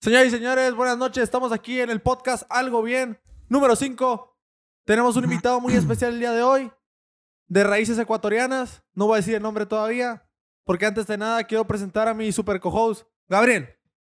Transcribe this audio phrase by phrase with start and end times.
[0.00, 1.24] Señoras y señores, buenas noches.
[1.24, 4.38] Estamos aquí en el podcast Algo Bien, número 5.
[4.84, 6.70] Tenemos un invitado muy especial el día de hoy,
[7.48, 8.84] de raíces ecuatorianas.
[8.94, 10.24] No voy a decir el nombre todavía,
[10.64, 13.70] porque antes de nada quiero presentar a mi super co-host, Gabriel.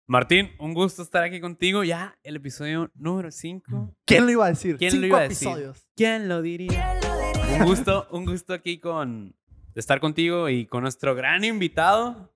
[0.08, 1.84] Martín, un gusto estar aquí contigo.
[1.84, 3.96] Ya el episodio número 5.
[4.06, 4.78] ¿Quién lo iba a decir?
[4.78, 5.48] ¿Quién lo Cinco iba a decir?
[5.48, 5.88] episodios.
[5.96, 7.00] ¿Quién lo diría?
[7.60, 9.36] Un gusto, un gusto aquí con
[9.74, 12.32] de estar contigo y con nuestro gran invitado.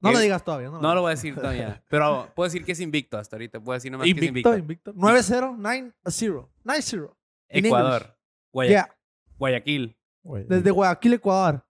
[0.00, 0.68] No Eh, lo digas todavía.
[0.70, 3.60] No, No lo voy a decir todavía, pero puedo decir que es invicto hasta ahorita.
[3.60, 4.90] Puedo decir nomás que es Invicto, invicto.
[4.90, 4.94] invicto.
[4.94, 5.56] 9-0,
[6.04, 6.48] 9-0.
[6.64, 7.16] 9-0.
[7.50, 8.16] In Ecuador,
[8.52, 8.96] Guaya- Yeah.
[9.38, 9.96] Guayaquil.
[10.24, 11.64] Desde Guayaquil, Ecuador.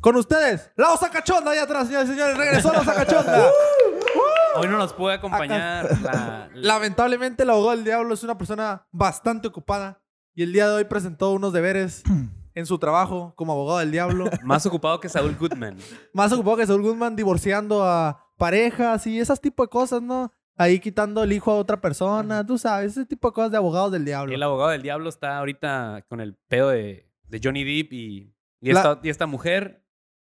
[0.00, 2.36] Con ustedes, la Osa Cachonda allá atrás, señores y señores.
[2.36, 3.50] Regresó la Osa Cachonda.
[4.56, 8.86] Hoy no nos puede acompañar la, la- Lamentablemente, el abogado del diablo es una persona
[8.90, 10.02] bastante ocupada
[10.34, 12.02] y el día de hoy presentó unos deberes
[12.54, 14.24] en su trabajo como abogado del diablo.
[14.44, 15.76] más ocupado que Saúl Goodman.
[16.14, 20.32] Más ocupado que Saúl Guzmán divorciando a parejas y esas tipo de cosas, ¿no?
[20.56, 23.92] Ahí quitando el hijo a otra persona, tú sabes, ese tipo de cosas de abogados
[23.92, 24.34] del diablo.
[24.34, 28.72] El abogado del diablo está ahorita con el pedo de, de Johnny Depp y, y,
[28.72, 29.84] La- esta, y esta mujer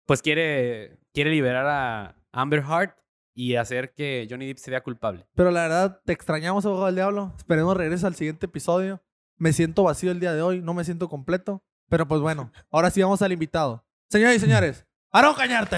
[0.06, 2.90] pues quiere, quiere liberar a Amber Heard
[3.34, 5.26] y hacer que Johnny Depp se vea culpable.
[5.34, 7.32] Pero la verdad, te extrañamos, abogado del diablo.
[7.36, 9.02] Esperemos regrese al siguiente episodio.
[9.36, 11.62] Me siento vacío el día de hoy, no me siento completo.
[11.90, 13.84] Pero pues bueno, ahora sí vamos al invitado.
[14.08, 15.76] Señoras y señores, Aarón Cañarte.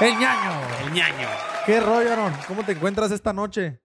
[0.00, 0.52] El ñaño.
[0.84, 1.28] El ñaño.
[1.64, 2.34] ¿Qué rollo, Aarón?
[2.46, 3.80] ¿Cómo te encuentras esta noche?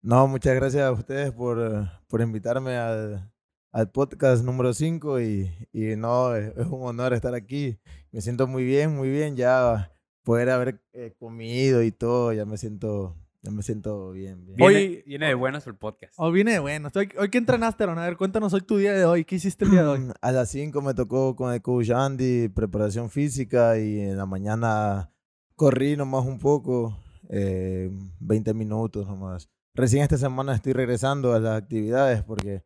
[0.00, 3.32] No, muchas gracias a ustedes por, eh, por invitarme al,
[3.72, 7.80] al podcast número 5 y, y no, es, es un honor estar aquí.
[8.12, 9.34] Me siento muy bien, muy bien.
[9.36, 9.90] Ya
[10.22, 14.44] poder haber eh, comido y todo, ya me siento, ya me siento bien.
[14.44, 14.56] bien.
[14.56, 16.12] Viene, Hoy- viene de buenas el podcast.
[16.16, 16.88] Hoy viene de bueno.
[16.94, 17.98] Hoy, hoy ¿qué entrenaste, Aarón?
[17.98, 19.24] A ver, cuéntanos hoy tu día de hoy.
[19.24, 20.00] ¿Qué hiciste el día de hoy?
[20.20, 25.10] A las 5 me tocó con el coach Andy, preparación física y en la mañana
[25.54, 26.96] corrí nomás un poco,
[27.30, 29.48] eh, 20 minutos nomás.
[29.74, 32.64] Recién esta semana estoy regresando a las actividades porque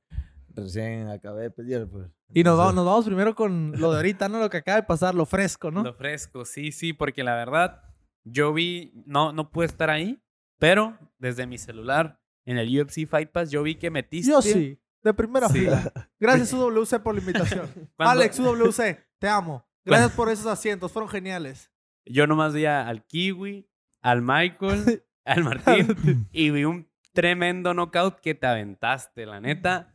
[0.54, 1.86] recién acabé de pelear.
[1.86, 2.08] Pues.
[2.32, 4.38] Y nos vamos, nos vamos primero con lo de ahorita, ¿no?
[4.38, 5.82] Lo que acaba de pasar, lo fresco, ¿no?
[5.82, 7.82] Lo fresco, sí, sí, porque la verdad,
[8.24, 10.22] yo vi, no, no pude estar ahí,
[10.62, 14.30] pero desde mi celular, en el UFC Fight Pass, yo vi que metiste.
[14.30, 15.58] Yo sí, de primera Sí.
[15.58, 15.92] fila.
[16.20, 17.68] Gracias, UWC, por la invitación.
[17.96, 19.66] Cuando- Alex, UWC, te amo.
[19.84, 21.72] Gracias por esos asientos, fueron geniales.
[22.06, 23.68] Yo nomás vi al Kiwi,
[24.02, 29.92] al Michael, al Martín y vi un tremendo knockout que te aventaste, la neta.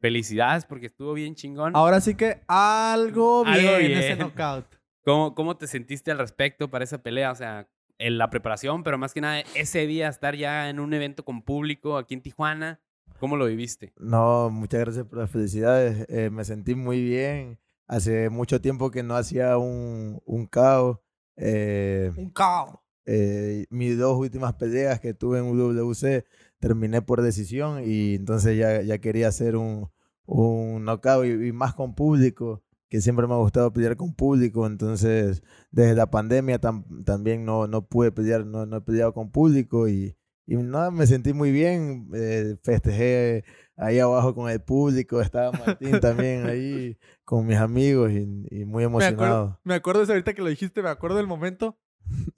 [0.00, 1.74] Felicidades porque estuvo bien chingón.
[1.74, 4.18] Ahora sí que algo bien, Algo ese bien.
[4.18, 4.66] knockout.
[5.04, 7.30] ¿Cómo, ¿Cómo te sentiste al respecto para esa pelea?
[7.32, 10.92] O sea, en la preparación, pero más que nada ese día estar ya en un
[10.94, 12.80] evento con público aquí en Tijuana.
[13.20, 13.92] ¿Cómo lo viviste?
[13.98, 16.06] No, muchas gracias por las felicidades.
[16.08, 17.58] eh, me sentí muy bien.
[17.86, 21.02] Hace mucho tiempo que no hacía un, un KO.
[21.36, 22.78] eh, Un caos.
[23.06, 26.24] eh, mis dos últimas peleas que tuve en UWC
[26.58, 29.90] terminé por decisión y entonces ya, ya quería hacer un,
[30.26, 32.63] un knockout y, y más con público,
[32.94, 37.66] que siempre me ha gustado pelear con público, entonces desde la pandemia tam- también no,
[37.66, 40.16] no pude pelear, no, no he peleado con público y,
[40.46, 43.42] y nada, me sentí muy bien, eh, festejé
[43.76, 48.84] ahí abajo con el público, estaba Martín también ahí con mis amigos y, y muy
[48.84, 49.60] Me acuerdo, emocionado.
[49.64, 51.76] me acuerdo eso ahorita que lo dijiste, me acuerdo del momento.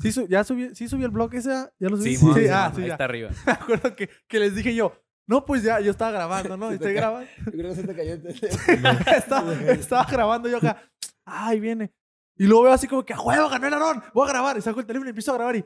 [0.00, 2.16] Sí, su- ya subí, sí subí el blog ese, ¿ya lo subí?
[2.16, 2.94] Sí, ah, sí, ahí ya.
[2.94, 3.28] está arriba.
[3.46, 4.92] Me acuerdo que, que les dije yo,
[5.26, 6.70] no, pues ya, yo estaba grabando, ¿no?
[6.72, 7.28] Estoy grabando.
[7.46, 8.90] Yo creo que se te cayó el teléfono.
[9.16, 10.82] estaba, estaba grabando yo acá.
[11.24, 11.92] Ay, viene.
[12.36, 14.04] Y luego veo así como que, a huevo, ganó el Aarón.
[14.14, 14.56] Voy a grabar.
[14.56, 15.64] Y saco el teléfono y empiezo a grabar y,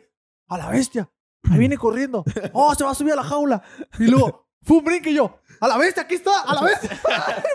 [0.49, 1.11] a la bestia.
[1.51, 2.25] Ahí viene corriendo.
[2.53, 3.63] Oh, se va a subir a la jaula.
[3.99, 4.83] Y luego, ¡fum!
[4.85, 5.41] brinque y yo.
[5.61, 6.99] A la bestia, aquí está, a la bestia.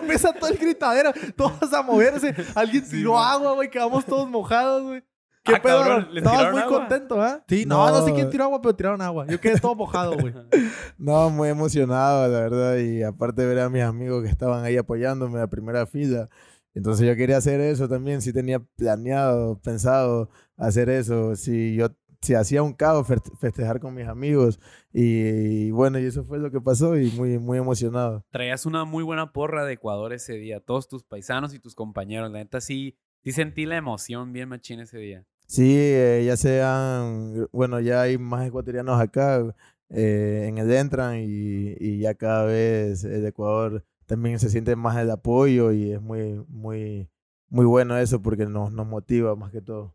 [0.00, 2.34] Empieza todo el gritadero, todos a moverse.
[2.54, 5.04] Alguien tiró agua, güey, quedamos todos mojados, güey.
[5.46, 5.80] ¿Qué Ah, pedo?
[5.82, 6.78] cabrón, Estabas muy agua?
[6.80, 7.40] contento, ¿eh?
[7.48, 8.04] Sí, no, no, No.
[8.06, 9.26] sé quién tiró agua, pero tiraron agua.
[9.28, 10.34] Yo quedé todo mojado, güey.
[10.98, 12.76] No, muy emocionado, la verdad.
[12.78, 16.28] Y aparte ver a mis amigos que estaban ahí apoyándome en la primera fila.
[16.74, 18.20] Entonces yo quería hacer eso también.
[18.20, 21.36] Sí tenía planeado, pensado hacer eso.
[21.36, 21.88] Si yo
[22.22, 24.58] si hacía un caos, fe- festejar con mis amigos.
[24.92, 28.24] Y, bueno, y eso fue lo que pasó y muy, muy emocionado.
[28.30, 30.58] Traías una muy buena porra de Ecuador ese día.
[30.60, 32.30] Todos tus paisanos y tus compañeros.
[32.32, 35.24] La neta sí, sí sentí la emoción bien machín ese día.
[35.46, 39.54] Sí, eh, ya sean, bueno, ya hay más ecuatorianos acá
[39.90, 44.96] eh, en el Entran y, y ya cada vez el Ecuador también se siente más
[44.96, 47.08] el apoyo y es muy, muy,
[47.48, 49.94] muy bueno eso porque nos, nos motiva más que todo.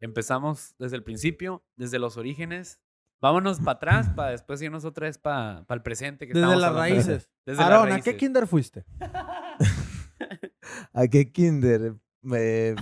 [0.00, 2.80] Empezamos desde el principio, desde los orígenes.
[3.20, 6.26] Vámonos para atrás para después irnos otra vez para el presente.
[6.26, 6.78] Que Desde las hablando.
[6.78, 7.30] raíces.
[7.46, 8.14] Desde las Aarón, ¿a qué raíces.
[8.14, 8.84] kinder fuiste?
[10.92, 11.94] ¿A qué kinder?
[12.22, 12.74] Me-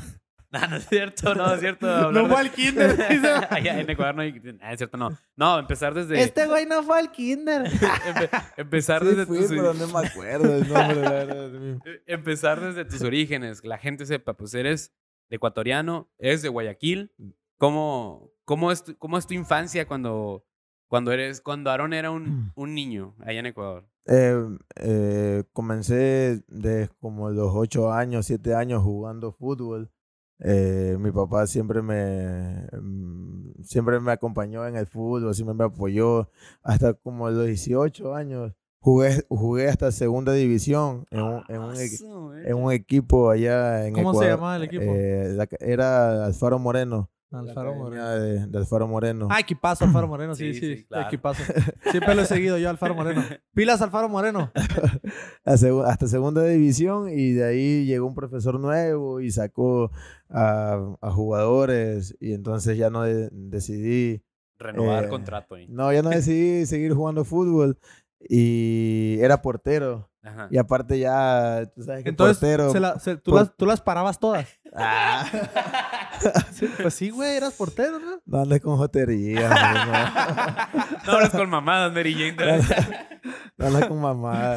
[0.63, 2.13] No, no es cierto, no es cierto.
[2.13, 2.97] No fue al kinder.
[3.51, 4.41] Allá en Ecuador no hay...
[4.63, 5.11] ah, es cierto, no.
[5.37, 6.21] No, empezar desde...
[6.21, 7.65] Este güey no fue al kinder.
[7.71, 9.49] empe- empezar Sí, desde fui, tus...
[9.49, 11.51] pero no me acuerdo el nombre, la verdad.
[11.85, 14.93] Eh, Empezar desde tus orígenes, que la gente sepa, pues eres
[15.29, 17.13] de ecuatoriano, eres de Guayaquil.
[17.59, 20.45] ¿Cómo, cómo, es, tu, cómo es tu infancia cuando,
[20.89, 23.89] cuando eres, cuando Aaron era un, un niño allá en Ecuador?
[24.09, 24.37] Eh,
[24.77, 29.91] eh, comencé de como los 8 años, 7 años jugando fútbol.
[30.39, 36.31] Eh, mi papá siempre me, mm, siempre me acompañó en el fútbol, siempre me apoyó.
[36.63, 42.73] Hasta como los 18 años jugué, jugué hasta segunda división en un, en un, un
[42.73, 44.85] equipo allá en ¿Cómo se llamaba el equipo?
[44.85, 47.11] Eh, la era Alfaro Moreno.
[47.33, 48.09] Alfaro Moreno.
[48.11, 49.29] De, de Alfaro Moreno.
[49.31, 50.35] Ah, equipazo, Alfaro Moreno.
[50.37, 51.07] Sí, Sí, sí, sí, claro.
[51.09, 51.43] equipazo.
[51.91, 53.23] Siempre lo he seguido yo, Alfaro Moreno.
[53.55, 54.53] Pilas, Alfaro Moreno.
[55.45, 59.91] hasta segunda división y de ahí llegó un profesor nuevo y sacó
[60.29, 64.23] a, a jugadores y entonces ya no de- decidí,
[64.59, 67.79] Renovar eh, contrato no, ya no decidí seguir jugando fútbol
[68.21, 70.49] y era portero Ajá.
[70.51, 72.73] y aparte ya, tú sabes que Entonces, portero...
[72.73, 74.47] se la- se- tú, por- las, tú las parabas todas.
[74.79, 75.25] Ah,
[76.53, 78.21] Sí, pues sí, güey, eras portero, ¿no?
[78.27, 82.37] no andes con jotería, hombre, No hablas con mamadas, Mary Jane.
[82.37, 82.65] no,
[83.59, 84.57] no andes con mamá.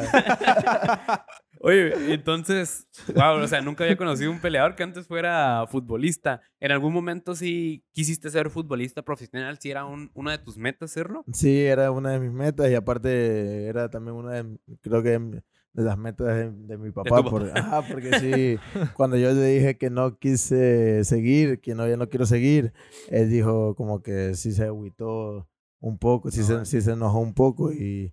[1.62, 6.40] Oye, entonces, wow, o sea, nunca había conocido un peleador que antes fuera futbolista.
[6.58, 9.58] ¿En algún momento sí quisiste ser futbolista profesional?
[9.60, 11.22] ¿Si era un, una de tus metas serlo?
[11.34, 15.82] Sí, era una de mis metas y aparte era también una de, creo que de
[15.84, 17.22] las metas de, de mi papá.
[17.22, 18.58] tu por- ajá, porque sí,
[18.96, 22.72] cuando yo le dije que no quise seguir, que no, ya no quiero seguir,
[23.08, 25.48] él dijo como que sí se agüitó
[25.80, 28.12] un poco, sí, No, se, sí se enojó un poco y,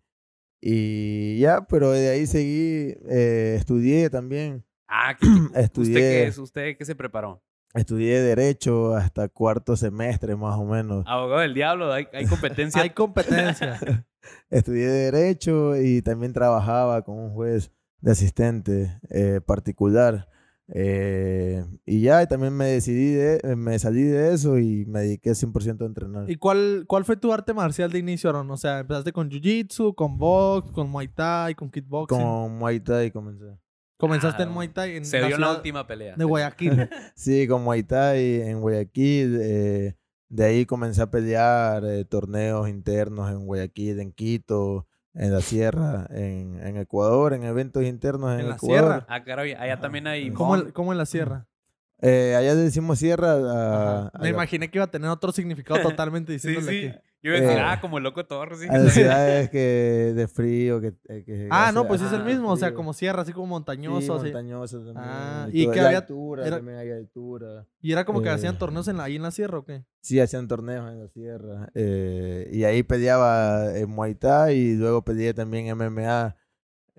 [0.61, 5.93] y ya, pero de ahí seguí, eh, estudié también, Ah, ¿qué- qué- ¿usted Estudié.
[5.99, 6.37] qué es?
[6.37, 7.43] ¿Usted qué se preparó?
[7.73, 11.03] estudié Derecho hasta cuarto semestre más o menos.
[11.05, 12.81] Abogado del diablo, hay, hay competencia.
[12.81, 13.79] Hay competencia.
[14.49, 17.71] Estudié Derecho y también trabajaba con un juez
[18.01, 20.27] de asistente eh, particular.
[20.69, 24.99] Eh, y ya, y también me decidí, de, eh, me salí de eso y me
[25.01, 26.29] dediqué 100% a entrenar.
[26.29, 28.51] ¿Y cuál, cuál fue tu arte marcial de inicio, Aaron?
[28.51, 32.17] O sea, empezaste con Jiu-Jitsu, con box, con Muay Thai, con kickboxing.
[32.19, 33.45] Con Muay Thai comencé.
[33.97, 36.15] Comenzaste en Ah, Muay Thai en Se la dio la última pelea.
[36.15, 36.89] de Guayaquil.
[37.15, 39.39] Sí, con Muay Thai en Guayaquil.
[39.41, 39.95] eh,
[40.29, 46.07] de ahí comencé a pelear eh, torneos internos en Guayaquil, en Quito, en la sierra,
[46.11, 48.77] en, en Ecuador, en eventos internos en, ¿En la Ecuador.
[48.79, 49.05] sierra?
[49.09, 50.31] Ah, caray, allá también hay...
[50.31, 51.47] ¿Cómo, cómo en la sierra?
[52.01, 53.33] Eh, allá le decimos sierra.
[53.33, 53.37] a-
[54.03, 54.11] Ajá.
[54.13, 56.81] a Me la- imaginé que iba a tener otro significado totalmente Sí, diciéndole sí.
[56.93, 57.07] que...
[57.23, 58.59] Yo iba a decir, Eh, ah, como el loco Torres.
[58.59, 60.93] sí, A las que- ciudades que de frío, que...
[61.09, 62.51] eh, que Ah, hace- no, pues es el ah, mismo.
[62.51, 62.77] O sea, frío.
[62.77, 64.13] como sierra, así como Sí, montañoso.
[64.15, 64.25] así.
[64.25, 64.95] montañoso también.
[65.03, 67.65] Ah, y y que había- altura, era- también hay altura.
[67.81, 68.33] Y era como que Eh.
[68.33, 69.83] hacían torneos en la, ahí en la sierra, ¿o qué?
[69.99, 71.69] Sí, hacían torneos en la sierra.
[71.73, 76.35] eh, y ahí peleaba en Muay Thai y luego peleé también MMA,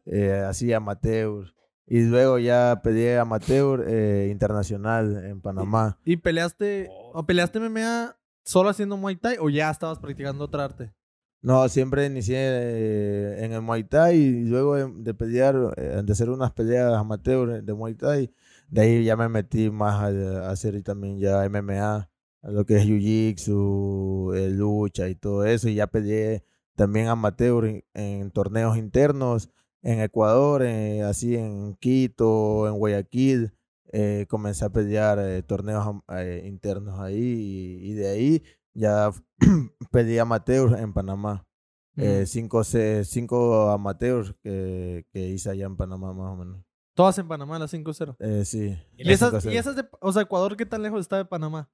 [0.04, 1.54] eh, así amateur.
[1.90, 5.98] Y luego ya peleé amateur eh, internacional en Panamá.
[6.04, 7.20] ¿Y peleaste, Oh.
[7.20, 8.14] o peleaste MMA
[8.44, 10.92] solo haciendo Muay Thai o ya estabas practicando otra arte?
[11.40, 16.12] No, siempre inicié eh, en el Muay Thai y luego de, de pelear, eh, de
[16.12, 18.30] hacer unas peleas amateur de Muay Thai,
[18.68, 22.10] de ahí ya me metí más a, a hacer también ya MMA,
[22.42, 25.68] a lo que es Jiu-Jitsu, eh, lucha y todo eso.
[25.68, 26.44] Y ya peleé
[26.76, 29.48] también amateur en, en torneos internos
[29.82, 33.52] en Ecuador, eh, así en Quito, en Guayaquil.
[33.92, 38.42] eh, comencé a pelear eh, torneos eh, internos ahí y, y de ahí
[38.74, 39.10] ya
[39.90, 41.44] peleé amateur en Panamá.
[41.96, 42.26] Mm.
[42.26, 46.62] cinco, cinco amateurs que, que hice allá en Panamá más o menos.
[46.94, 48.16] Todas en Panamá, las 5-0.
[48.20, 48.76] Eh, sí.
[48.96, 49.52] ¿Y esas, 5-0.
[49.52, 51.70] y esas de, o sea, Ecuador, ¿qué tan lejos está de Panamá?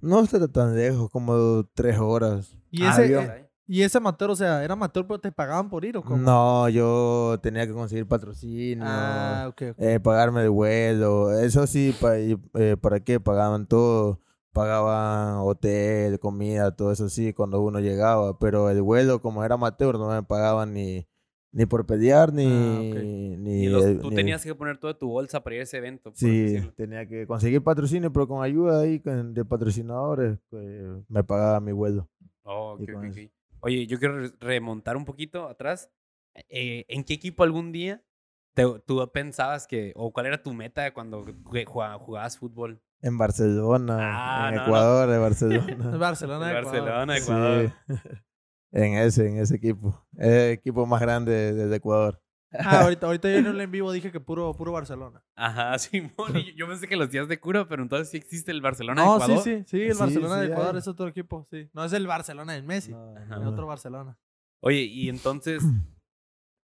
[0.00, 2.56] No está tan lejos, como tres horas.
[2.70, 5.84] Y Ah, ese, eh, y ese amateur, o sea, ¿era amateur pero te pagaban por
[5.84, 6.16] ir o cómo?
[6.16, 11.38] No, yo tenía que conseguir patrocinio, Ah, eh, pagarme el vuelo.
[11.38, 13.20] Eso sí, pa- eh, ¿para qué?
[13.20, 14.20] Pagaban todo.
[14.52, 18.38] Pagaban hotel, comida, todo eso sí, cuando uno llegaba.
[18.40, 21.06] Pero el vuelo, como era amateur, no me pagaban ni,
[21.52, 22.44] ni por pelear, ni...
[22.46, 25.60] Ah, ni Y los- el- tú ni- tenías que poner toda tu bolsa para ir
[25.60, 26.10] a ese evento.
[26.10, 26.72] por Sí, decirlo.
[26.74, 30.64] tenía que conseguir patrocinio, pero con ayuda ahí de patrocinadores, pues,
[31.08, 32.08] me pagaba mi vuelo.
[32.42, 33.30] Oh, ok, ok.
[33.60, 35.90] Oye, yo quiero re- remontar un poquito atrás.
[36.48, 38.02] Eh, ¿En qué equipo algún día
[38.54, 41.24] te- tú pensabas que, o cuál era tu meta cuando
[41.66, 42.80] jugabas fútbol?
[43.00, 44.66] En Barcelona, Ah, en no, no.
[44.66, 45.96] Ecuador, en Barcelona.
[45.98, 46.80] Barcelona, En Ecuador.
[46.90, 47.72] Barcelona, Sí, Ecuador.
[48.72, 50.06] en ese, en ese equipo.
[50.16, 52.20] Es el equipo más grande de, de Ecuador.
[52.52, 55.22] Ah, ahorita, ahorita yo en el en vivo dije que puro, puro Barcelona.
[55.36, 56.36] Ajá, Simón.
[56.36, 59.08] y yo, pensé que los días de cura, pero entonces sí existe el Barcelona de
[59.08, 59.44] No, sí, Ecuador.
[59.44, 60.78] sí, sí, el Sí, Barcelona sí de Ecuador hay.
[60.78, 61.68] es otro equipo, sí.
[61.72, 63.48] No es el Barcelona del Messi, No, es no.
[63.48, 64.18] otro Barcelona.
[64.60, 65.62] Oye, y entonces,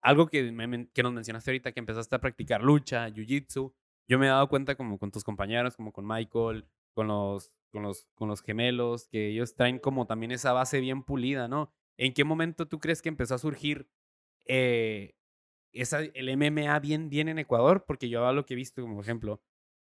[0.01, 3.73] algo que, me que nos mencionaste ahorita, que empezaste a practicar lucha, jiu-jitsu,
[4.07, 7.83] yo me he dado cuenta como con tus compañeros, como con Michael, con los, con
[7.83, 11.71] los, con los gemelos, que ellos traen como también esa base bien pulida, ¿no?
[11.97, 13.89] ¿En qué momento tú crees que empezó a surgir
[14.45, 15.15] eh,
[15.73, 17.83] esa, el MMA bien, bien en Ecuador?
[17.87, 19.41] Porque yo a lo que he visto, como por ejemplo,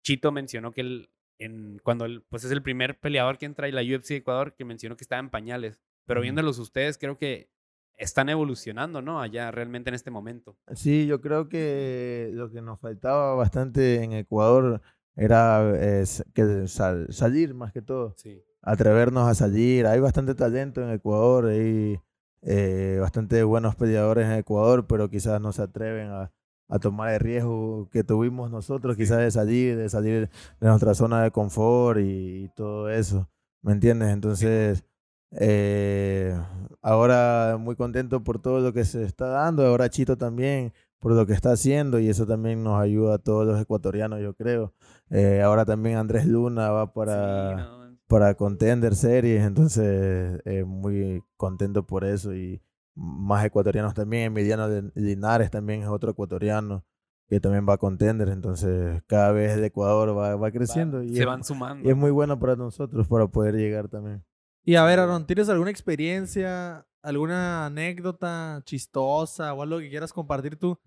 [0.04, 1.10] Chito mencionó que él,
[1.40, 4.56] en, cuando él, pues es el primer peleador que entra en la UFC de Ecuador,
[4.56, 5.80] que mencionó que estaba en pañales.
[6.06, 7.50] Pero viéndolos ustedes, creo que
[7.98, 9.22] están evolucionando, ¿no?
[9.22, 10.58] Allá realmente en este momento.
[10.74, 14.82] Sí, yo creo que lo que nos faltaba bastante en Ecuador
[15.16, 18.42] era eh, que sal- salir más que todo, Sí.
[18.62, 19.86] atrevernos a salir.
[19.86, 22.00] Hay bastante talento en Ecuador, hay
[22.46, 26.32] eh, bastante buenos peleadores en Ecuador, pero quizás no se atreven a,
[26.70, 31.24] a tomar el riesgo que tuvimos nosotros, quizás de salir, de salir de nuestra zona
[31.24, 33.30] de confort y, y todo eso,
[33.62, 34.10] ¿me entiendes?
[34.10, 34.84] Entonces,
[35.32, 36.36] eh,
[36.82, 41.26] ahora muy contento por todo lo que se está dando, ahora Chito también por lo
[41.26, 44.74] que está haciendo y eso también nos ayuda a todos los ecuatorianos, yo creo.
[45.10, 47.83] Eh, ahora también Andrés Luna va para Sí, no, man.
[48.14, 52.62] Para Contender Series, entonces eh, muy contento por eso y
[52.96, 56.86] más ecuatorianos también, Emiliano Lin- Linares también es otro ecuatoriano
[57.28, 61.22] que también va a Contender, entonces cada vez el Ecuador va, va creciendo y, Se
[61.22, 61.88] es, van sumando.
[61.88, 64.24] y es muy bueno para nosotros para poder llegar también.
[64.64, 70.56] Y a ver, Aaron, ¿tienes alguna experiencia, alguna anécdota chistosa o algo que quieras compartir
[70.58, 70.78] tú?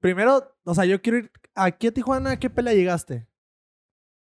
[0.00, 3.28] Primero, o sea, yo quiero ir aquí a Tijuana, ¿a qué pelea llegaste?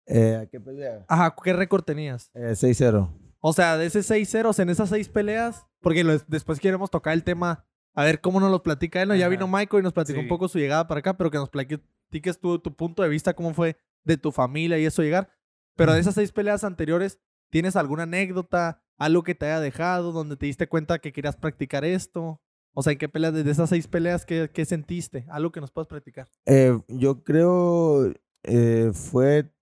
[0.08, 1.04] Eh, ¿A qué pelea?
[1.06, 2.30] Ajá, ¿qué récord tenías?
[2.34, 3.08] Eh, 6-0.
[3.40, 7.64] O sea, de ese 6-0, en esas seis peleas, porque después queremos tocar el tema,
[7.94, 9.14] a ver cómo nos lo platica él, ¿no?
[9.14, 11.50] Ya vino Michael y nos platicó un poco su llegada para acá, pero que nos
[11.50, 15.30] platiques tú tu punto de vista, cómo fue de tu familia y eso llegar.
[15.76, 20.36] Pero de esas seis peleas anteriores, ¿tienes alguna anécdota, algo que te haya dejado, donde
[20.36, 22.40] te diste cuenta que querías practicar esto?
[22.74, 25.26] O sea, ¿en qué peleas, desde esas seis peleas, qué, qué sentiste?
[25.28, 26.28] Algo que nos puedas platicar.
[26.46, 28.12] Eh, yo creo
[28.42, 29.52] eh, fue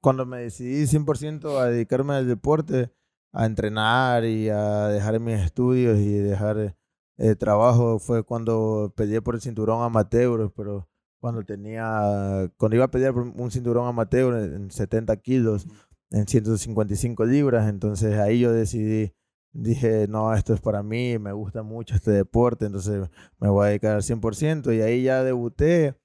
[0.00, 2.92] cuando me decidí 100% a dedicarme al deporte,
[3.32, 6.76] a entrenar y a dejar mis estudios y dejar
[7.16, 10.88] el trabajo, fue cuando peleé por el cinturón amateur, pero
[11.20, 15.66] cuando tenía, cuando iba a pelear por un cinturón amateur en 70 kilos,
[16.10, 19.14] en 155 libras, entonces ahí yo decidí,
[19.52, 23.68] dije, no, esto es para mí, me gusta mucho este deporte, entonces me voy a
[23.70, 25.96] dedicar al 100% y ahí ya debuté.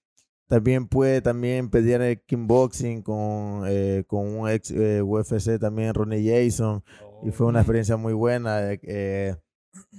[0.50, 6.28] También pude también pelear el kickboxing con, eh, con un ex eh, UFC también, Ronnie
[6.28, 6.84] Jason,
[7.24, 8.72] y fue una experiencia muy buena.
[8.74, 9.36] eh, eh,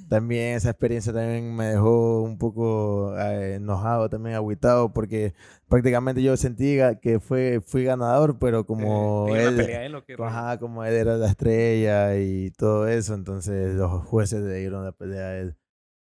[0.08, 5.34] también esa experiencia también me dejó un poco enojado, también agüitado, porque
[5.68, 9.94] prácticamente yo sentí que fue, fui ganador, pero como ¿Te iba a él?
[10.18, 14.90] Ajá, como él era la estrella y todo eso, entonces los jueces le dieron la
[14.90, 15.56] pelea a él.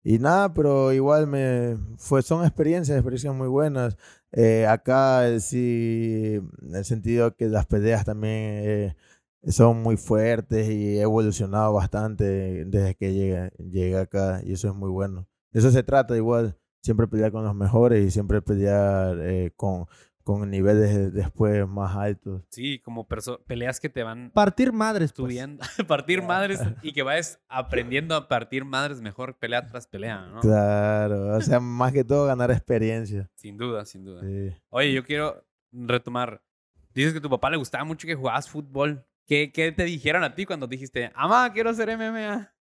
[0.04, 3.98] Y nada, pero igual me fue, son experiencias, experiencias muy buenas.
[4.32, 8.96] Eh, acá eh, sí, en el sentido que las peleas también eh,
[9.48, 14.76] son muy fuertes y he evolucionado bastante desde que llegué, llegué acá y eso es
[14.76, 15.28] muy bueno.
[15.52, 19.88] De eso se trata igual, siempre pelear con los mejores y siempre pelear eh, con,
[20.28, 22.44] con niveles después más altos.
[22.50, 23.08] Sí, como
[23.48, 25.24] peleas que te van Partir madres, pues.
[25.24, 30.42] subiendo, partir madres y que vayas aprendiendo a partir madres mejor pelea tras pelea, ¿no?
[30.42, 33.32] Claro, o sea, más que todo ganar experiencia.
[33.36, 34.22] Sin duda, sin duda.
[34.22, 34.54] Sí.
[34.68, 36.44] Oye, yo quiero retomar.
[36.94, 39.06] Dices que a tu papá le gustaba mucho que jugabas fútbol.
[39.26, 42.52] ¿Qué, qué te dijeron a ti cuando dijiste, mamá, quiero hacer MMA?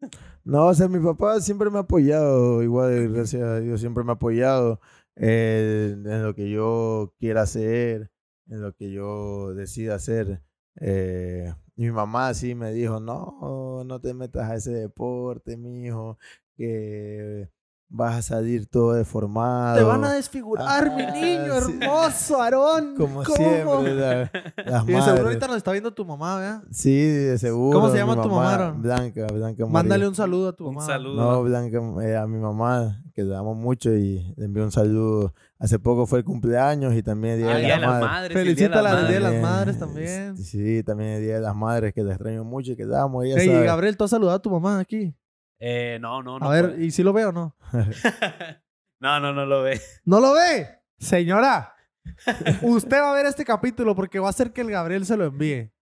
[0.44, 4.12] No, o sea, mi papá siempre me ha apoyado, igual, gracias a Dios, siempre me
[4.12, 4.80] ha apoyado
[5.16, 8.10] eh, en lo que yo quiera hacer,
[8.48, 10.42] en lo que yo decida hacer.
[10.80, 16.18] Eh, mi mamá sí me dijo, no, no te metas a ese deporte, mijo,
[16.56, 17.50] que
[17.88, 19.76] vas a salir todo deformado.
[19.78, 21.78] Te van a desfigurar, mi Ah, niño sí.
[21.80, 22.94] hermoso, Aarón.
[22.96, 23.36] Como ¿Cómo?
[23.36, 24.30] siempre, la-
[24.66, 26.62] las Y de seguro ahorita nos está viendo tu mamá, ¿verdad?
[26.70, 27.78] Sí, de seguro.
[27.78, 28.82] ¿Cómo se mi llama tu mamá, Aaron?
[28.82, 29.66] Blanca, Blanca María.
[29.66, 30.86] Mándale un saludo a tu Un mamá.
[30.86, 31.14] saludo.
[31.16, 35.32] No, Blanca, eh, a mi mamá, que la amo mucho y le envío un saludo.
[35.58, 37.80] Hace poco fue el cumpleaños y también el Día Ah, de el Día la de
[37.80, 38.06] las Madre.
[38.08, 38.36] Madres.
[38.36, 39.78] el Día de las Día de las Madres.
[39.78, 40.36] También.
[40.36, 43.22] Sí, también el Día de las Madres, que la extraño mucho y que la amo.
[43.22, 43.64] Ella Ey, sabe.
[43.64, 45.14] Gabriel, ¿tú has saludado a tu mamá aquí?
[45.58, 46.46] Eh, no, no, no.
[46.46, 46.84] a ver, puede.
[46.84, 47.56] ¿y si lo ve o no?
[49.00, 49.80] no, no, no lo ve.
[50.04, 50.68] ¿No lo ve?
[50.98, 51.74] Señora,
[52.62, 55.24] usted va a ver este capítulo porque va a hacer que el Gabriel se lo
[55.24, 55.72] envíe.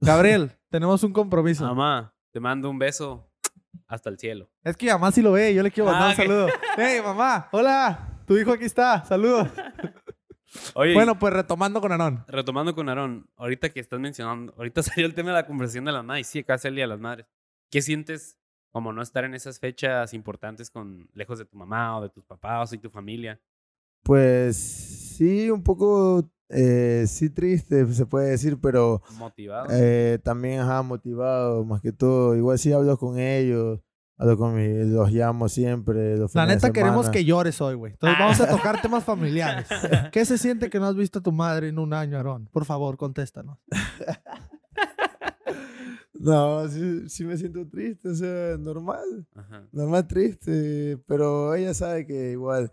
[0.00, 1.64] Gabriel, tenemos un compromiso.
[1.64, 3.30] Mamá, te mando un beso
[3.86, 4.50] hasta el cielo.
[4.64, 6.48] Es que mi mamá sí lo ve yo le quiero mandar Ah, un saludo.
[6.76, 8.22] Hey, mamá, hola.
[8.26, 9.04] Tu hijo aquí está.
[9.04, 9.48] Saludos.
[10.74, 12.24] Oye, Bueno, pues retomando con Aarón.
[12.26, 15.92] retomando con Aarón, ahorita que estás mencionando, ahorita salió el tema de la conversación de
[15.92, 16.26] las madres.
[16.26, 17.26] Sí, acá es el Día de las Madres.
[17.70, 18.36] ¿Qué sientes
[18.70, 22.24] como no estar en esas fechas importantes con lejos de tu mamá o de tus
[22.24, 23.40] papás y tu familia?
[24.02, 29.68] Pues sí, un poco, eh, sí triste, se puede decir, pero ¿Motivado?
[29.70, 32.34] eh, también ajá, motivado, más que todo.
[32.36, 33.80] Igual sí hablo con ellos,
[34.16, 36.16] hablo con mis, los llamo siempre.
[36.16, 37.92] Los La neta queremos que llores hoy, güey.
[37.92, 39.68] Entonces vamos a tocar temas familiares.
[40.12, 42.48] ¿Qué se siente que no has visto a tu madre en un año, Aarón?
[42.52, 43.58] Por favor, contéstanos.
[46.20, 49.26] No, sí, sí me siento triste, o sea, normal.
[49.34, 49.66] Ajá.
[49.72, 52.70] normal triste, pero ella sabe que igual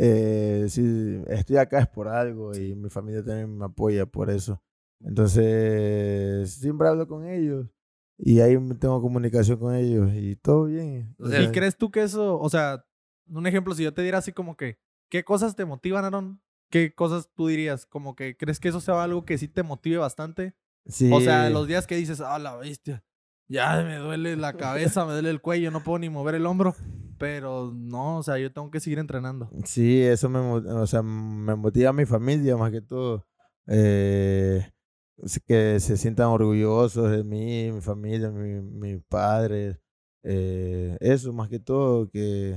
[0.00, 4.60] eh, si estoy acá es por algo y mi familia también me apoya por eso.
[5.00, 7.68] Entonces, siempre hablo con ellos
[8.18, 11.14] y ahí tengo comunicación con ellos y todo bien.
[11.20, 12.84] O sea, ¿Y crees tú que eso, o sea,
[13.28, 14.76] un ejemplo, si yo te diera así como que,
[15.08, 16.40] ¿qué cosas te motivan, Aarón?
[16.68, 17.86] ¿Qué cosas tú dirías?
[17.86, 20.54] Como que, ¿crees que eso sea algo que sí te motive bastante?
[20.88, 23.04] Sí, O sea, los días que dices, ah, la bestia,
[23.46, 26.74] ya me duele la cabeza, me duele el cuello, no puedo ni mover el hombro.
[27.18, 29.50] Pero no, o sea, yo tengo que seguir entrenando.
[29.64, 33.26] Sí, eso me, o sea, me motiva a mi familia más que todo.
[33.66, 34.64] Eh,
[35.46, 39.78] que se sientan orgullosos de mí, mi familia, mi, mis padres.
[40.22, 42.56] eh, eso más que todo, que,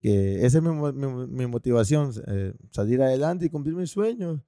[0.00, 4.40] que esa es mi, mi, mi motivación, eh, salir adelante y cumplir mis sueños,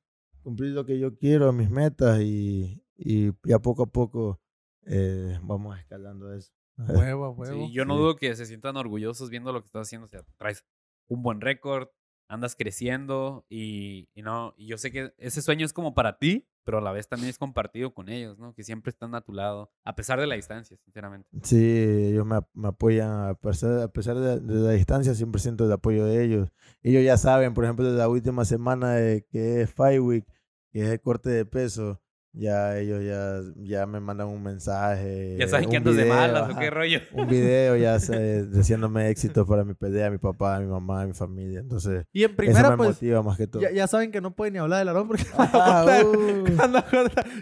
[0.43, 4.41] cumplir lo que yo quiero, mis metas y, y, y a poco a poco
[4.87, 6.53] eh, vamos escalando eso.
[6.77, 7.67] Huevo, a huevo.
[7.67, 8.01] Sí, yo no sí.
[8.01, 10.07] dudo que se sientan orgullosos viendo lo que estás haciendo.
[10.07, 10.65] O sea, traes
[11.09, 11.89] un buen récord,
[12.29, 16.47] andas creciendo y, y no, y yo sé que ese sueño es como para ti,
[16.65, 18.53] pero a la vez también es compartido con ellos, ¿no?
[18.55, 21.29] Que siempre están a tu lado, a pesar de la distancia, sinceramente.
[21.43, 25.41] Sí, ellos me, ap- me apoyan a pesar, a pesar de, de la distancia, siempre
[25.41, 26.51] siento el apoyo de ellos.
[26.83, 30.27] Ellos ya saben, por ejemplo, de la última semana de, que es Five Week,
[30.71, 32.03] que es el corte de peso,
[32.39, 35.37] ya ellos ya, ya me mandan un mensaje.
[35.39, 37.01] Ya saben que un andas de video, malas o qué rollo.
[37.13, 41.59] Un video ya sé, deseándome éxito para mi pelea, mi papá, mi mamá, mi familia.
[41.59, 43.61] Entonces, Y en eso primera, me pues, motiva más que todo.
[43.61, 46.45] ya, ya saben que no pueden ni hablar del Aarón porque Ah, uh.
[46.57, 46.85] cuando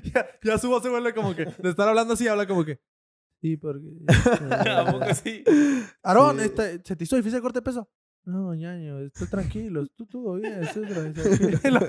[0.02, 2.80] ya, ya su voz se vuelve como que, de estar hablando así, habla como que,
[3.42, 3.85] sí, porque...
[4.70, 5.44] ¿A poco sí?
[6.02, 6.44] Aarón, Sí.
[6.46, 7.88] este, ¿se te hizo difícil el corte de peso?
[8.26, 11.80] No, ñaño, estoy tranquilo, tú todo bien, estoy tra- tranquilo.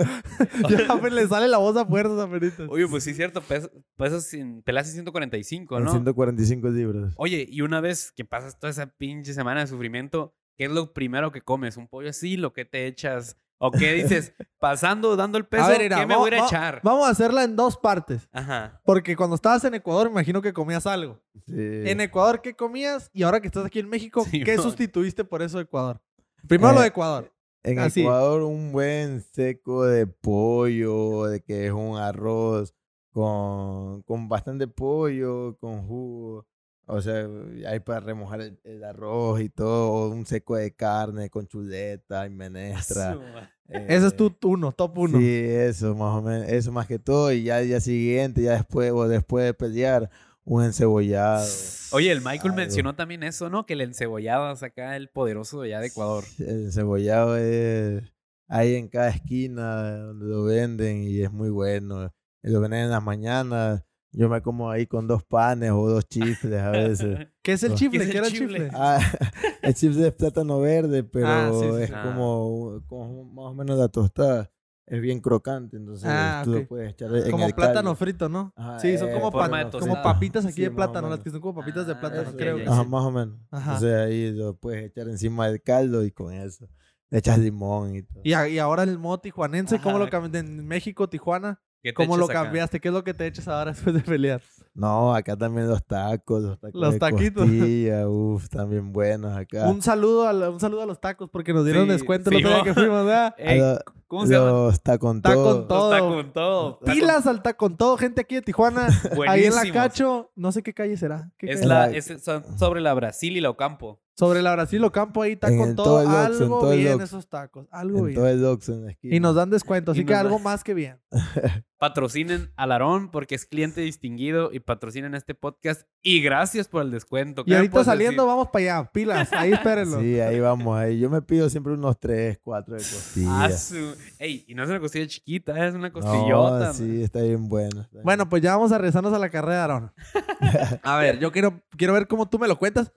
[0.70, 2.68] ya pues, le sale la voz a fuerzas a Perito.
[2.70, 5.90] Oye, pues sí, cierto, pesas, pesas sin, pelaste 145, Con ¿no?
[5.92, 7.14] 145 libras.
[7.18, 10.94] Oye, y una vez que pasas toda esa pinche semana de sufrimiento, ¿qué es lo
[10.94, 11.76] primero que comes?
[11.76, 12.38] ¿Un pollo así?
[12.38, 13.36] ¿Lo que te echas?
[13.60, 14.34] ¿O qué dices?
[14.60, 16.82] Pasando, dando el peso, ver, mira, ¿qué me voy a echar?
[16.84, 18.30] Vamos a hacerla en dos partes.
[18.32, 18.80] Ajá.
[18.86, 21.20] Porque cuando estabas en Ecuador, me imagino que comías algo.
[21.48, 21.56] Sí.
[21.58, 23.10] En Ecuador, ¿qué comías?
[23.12, 24.64] Y ahora que estás aquí en México, Sí, ¿qué mon.
[24.64, 26.00] sustituiste por eso de Ecuador?
[26.48, 27.34] Primero lo Eh, de Ecuador.
[27.64, 28.02] En Así.
[28.02, 32.74] Ecuador un buen seco de pollo, de que es un arroz
[33.12, 36.46] con, con bastante pollo, con jugo.
[36.90, 37.28] O sea,
[37.68, 42.30] hay para remojar el, el arroz y todo, un seco de carne con chuleta y
[42.30, 43.20] menestra.
[43.68, 45.20] Ese es tu eh, uno, top uno.
[45.20, 47.34] Sí, eso más o menos, eso más que todo.
[47.34, 50.10] Y ya el día siguiente, ya después, o después de pelear,
[50.48, 51.46] un encebollado.
[51.92, 52.56] Oye, el Michael algo.
[52.56, 53.66] mencionó también eso, ¿no?
[53.66, 56.24] Que el encebollado es acá el poderoso de allá de Ecuador.
[56.40, 58.04] El encebollado es
[58.48, 62.14] ahí en cada esquina donde lo venden y es muy bueno.
[62.44, 63.84] Lo venden en las mañanas.
[64.14, 67.28] Yo me como ahí con dos panes o dos chifles a veces.
[67.44, 68.04] ¿Qué es el ¿Qué chifle?
[68.06, 68.60] el ¿Qué era el chifle?
[68.60, 68.70] chifle?
[68.74, 69.00] Ah,
[69.62, 73.78] el chifle es plátano verde, pero Ah, sí, sí, es como, como más o menos
[73.78, 74.50] la tostada.
[74.90, 76.56] Es bien crocante, entonces Ah, tú ok.
[76.62, 77.96] lo puedes echar en Como el plátano caldo.
[77.98, 78.54] frito, ¿no?
[78.56, 81.30] Ajá, sí, son eh, como, pa- de como papitas aquí Sí, de plátano, las que
[81.30, 82.58] son como papitas de Ah, plátano, ok, creo.
[82.72, 83.38] Ajá, más o menos.
[83.52, 83.74] Ajá.
[83.74, 86.70] Entonces ahí lo puedes echar encima del caldo y con eso
[87.10, 88.22] le echas limón y todo.
[88.24, 90.12] Y, y ahora el modo tijuanense, ¿cómo lo Ajá.
[90.12, 90.40] cambiaste?
[90.40, 92.44] En México, Tijuana, ¿Qué te ¿cómo lo echas acá?
[92.44, 92.80] cambiaste?
[92.80, 94.42] ¿Qué es lo que te echas ahora después de pelear?
[94.74, 97.46] No, acá también los tacos, los tacos Los de taquitos.
[97.46, 99.68] costilla, uf, también buenos acá.
[99.70, 102.50] Un saludo, a un saludo a los tacos porque nos dieron Sí, descuento el otro
[102.50, 103.34] día que fuimos, ¿verdad?
[103.38, 103.60] Ey,
[104.08, 104.52] ¿Cómo se llama?
[104.52, 105.68] los tacon Tacon todo.
[105.68, 105.94] todo.
[105.94, 106.80] Está con todo.
[106.80, 108.88] Pilas al con todo, gente aquí de Tijuana.
[109.28, 109.70] ahí en la.
[109.72, 111.30] Cacho, no sé qué calle será.
[111.38, 111.68] ¿Qué Es calle?
[111.68, 114.00] la, es son sobre la Brasil y la Ocampo.
[114.16, 115.98] Sobre la Brasil Ocampo, ahí está En con todo.
[115.98, 117.68] Oxxo, algo todo bien esos tacos.
[117.70, 118.16] Algo En bien.
[118.16, 119.16] todo el Oxxo en la esquina.
[119.16, 121.00] Y nos dan descuento, así Y que algo más que bien.
[121.80, 125.84] Patrocinen a Larón porque es cliente distinguido y patrocinen este podcast.
[126.02, 127.42] Y gracias por el descuento.
[127.42, 128.28] Y ¿Qué me ahorita saliendo decir?
[128.36, 128.92] vamos para allá.
[128.92, 130.00] Pilas, ahí espérenlo.
[130.00, 130.76] Sí, ahí vamos.
[130.76, 130.98] Ahí.
[131.00, 133.44] Yo me pido siempre unos 3, 4 de costilla.
[133.44, 136.68] Ah, su- Ey, y no es una costilla chiquita, es una costillota.
[136.68, 137.82] No, sí, está bien bueno.
[137.82, 139.94] está bien Bueno, pues ya vamos a regresarnos a la carrera, Aaron.
[140.84, 142.92] A ver, yo quiero, quiero ver cómo tú me lo cuentas.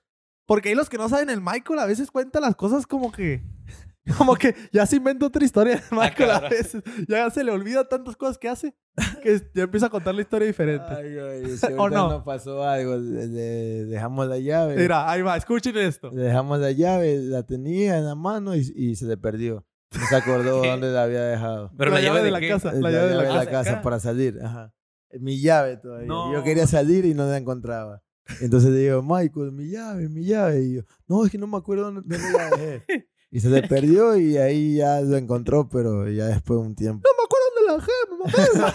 [0.47, 3.43] Porque ahí los que no saben, el Michael a veces cuenta las cosas como que
[4.19, 6.83] Como que ya se inventa otra historia de Michael a veces.
[7.07, 8.75] Ya se le olvida tantas cosas que hace
[9.23, 10.87] que ya empieza a contar la historia diferente.
[10.89, 12.09] Ay, ay, si ¿O no?
[12.09, 14.77] nos pasó algo, le, le dejamos la llave.
[14.77, 16.11] Mira, ahí va, escuchen esto.
[16.11, 19.65] Le dejamos la llave, la tenía en la mano y, y se le perdió.
[19.99, 21.73] No se acordó dónde la había dejado.
[21.77, 22.49] Pero la, llave de, la qué?
[22.49, 22.73] casa.
[22.73, 23.71] La, llave de la casa.
[23.73, 23.83] Acá.
[23.83, 24.39] para salir.
[24.43, 24.73] Ajá.
[25.19, 26.07] Mi llave todavía.
[26.07, 26.33] No.
[26.33, 28.03] Yo quería salir y no la encontraba.
[28.41, 30.63] Entonces le digo, Michael, mi llave, mi llave.
[30.63, 33.09] Y yo, no, es que no me acuerdo dónde, dónde la dejé.
[33.33, 37.09] Y se le perdió y ahí ya lo encontró, pero ya después de un tiempo.
[37.09, 38.73] No me acuerdo dónde la dejé,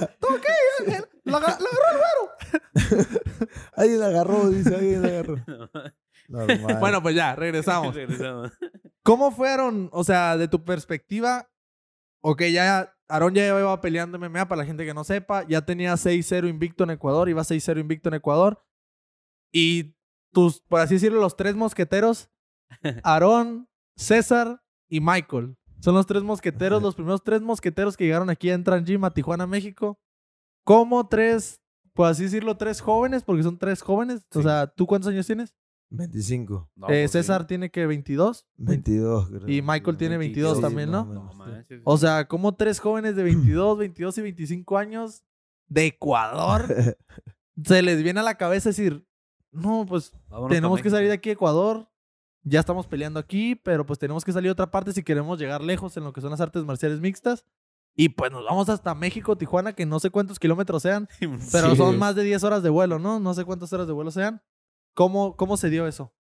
[0.00, 0.08] mamá.
[0.18, 0.98] ¿Todo qué?
[1.24, 3.08] La, aga- la agarró
[3.76, 5.36] Alguien la agarró, dice, alguien la agarró.
[6.28, 6.78] Normal.
[6.80, 7.94] Bueno, pues ya, regresamos.
[7.94, 8.50] Regresamos.
[9.04, 11.48] ¿Cómo fueron, o sea, de tu perspectiva?
[12.20, 15.94] Ok, ya Aarón ya iba peleando MMA, para la gente que no sepa, ya tenía
[15.94, 18.64] 6-0 invicto en Ecuador, iba 6-0 invicto en Ecuador.
[19.52, 19.96] Y
[20.32, 22.30] tus, por así decirlo, los tres mosqueteros,
[23.02, 25.56] Aarón, César y Michael.
[25.80, 29.12] Son los tres mosqueteros, los primeros tres mosqueteros que llegaron aquí a Entran Gym a
[29.12, 29.98] Tijuana, México.
[30.64, 31.60] Como tres,
[31.92, 34.24] por así decirlo, tres jóvenes, porque son tres jóvenes.
[34.34, 35.54] O sea, ¿tú cuántos años tienes?
[35.90, 37.18] 25, No, Eh, pues sí.
[37.18, 38.46] César tiene que 22.
[38.56, 39.48] 22 creo.
[39.48, 41.10] Y Michael tiene 22 Sí, también, más ¿no?
[41.10, 41.82] o No manches.
[41.84, 45.22] O sea, como tres jóvenes de 22, 22 y 25 años
[45.68, 46.64] de Ecuador
[47.64, 49.04] se les viene a la cabeza decir,
[49.50, 51.88] no, pues Vámonos tenemos que salir de aquí a Ecuador,
[52.44, 55.62] ya estamos peleando aquí, pero pues tenemos que salir a otra parte si queremos llegar
[55.62, 57.44] lejos en lo que son las artes marciales mixtas.
[57.94, 61.08] Y pues nos vamos hasta México, Tijuana, que no sé cuántos kilómetros sean,
[61.52, 61.76] pero Sí.
[61.76, 63.20] son más de 10 horas de vuelo, ¿no?
[63.20, 64.42] No sé cuántas horas de vuelo sean.
[64.94, 66.14] ¿Cómo, cómo se dio eso?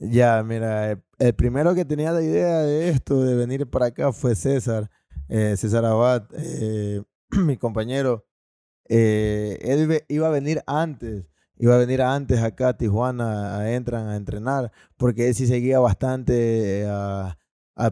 [0.00, 4.12] Ya, mira, eh, el primero que tenía la idea de esto, de venir para acá,
[4.12, 4.90] fue César,
[5.28, 8.26] eh, César Abad, eh, mi compañero.
[8.88, 14.08] Eh, él iba a venir antes, iba a venir antes acá a Tijuana, a Entran
[14.08, 17.36] a entrenar, porque él sí seguía bastante eh, a,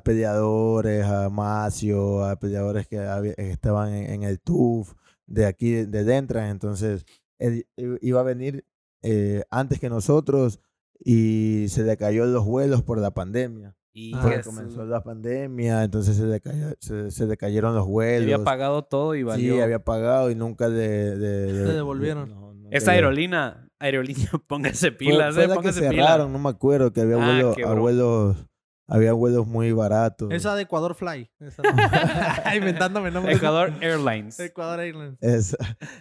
[0.05, 4.95] peleadores, a Macio, a peleadores que, estaban en, el TUF
[5.27, 6.51] de aquí, de, de Entran.
[6.51, 7.05] Entonces,
[7.39, 8.65] él iba a venir
[9.03, 10.61] eh, antes que nosotros
[11.05, 13.77] y se le cayó los vuelos por la pandemia.
[13.95, 18.23] Y Ah, comenzó la pandemia, entonces se le, cayó- se, se le cayeron los vuelos.
[18.23, 19.55] había pagado todo y valió.
[19.55, 22.31] Sí, había pagado y nunca le, le- le- devolvieron.
[22.31, 26.31] no, nunca le- aerolínea, aerolínea, póngase Fue- pilas, fue eh, la que póngase cerraron, pilas.
[26.31, 28.47] no me acuerdo, que había, Ah, vuelos,
[28.89, 30.33] había vuelos muy baratos.
[30.33, 31.31] Esa de Ecuador Fly.
[31.41, 31.63] Esa
[32.51, 32.57] no.
[32.57, 33.37] Inventándome nombres.
[33.37, 34.41] Ecuador Airlines.
[34.41, 35.19] Ecuador Airlines.
[35.21, 35.57] Esa.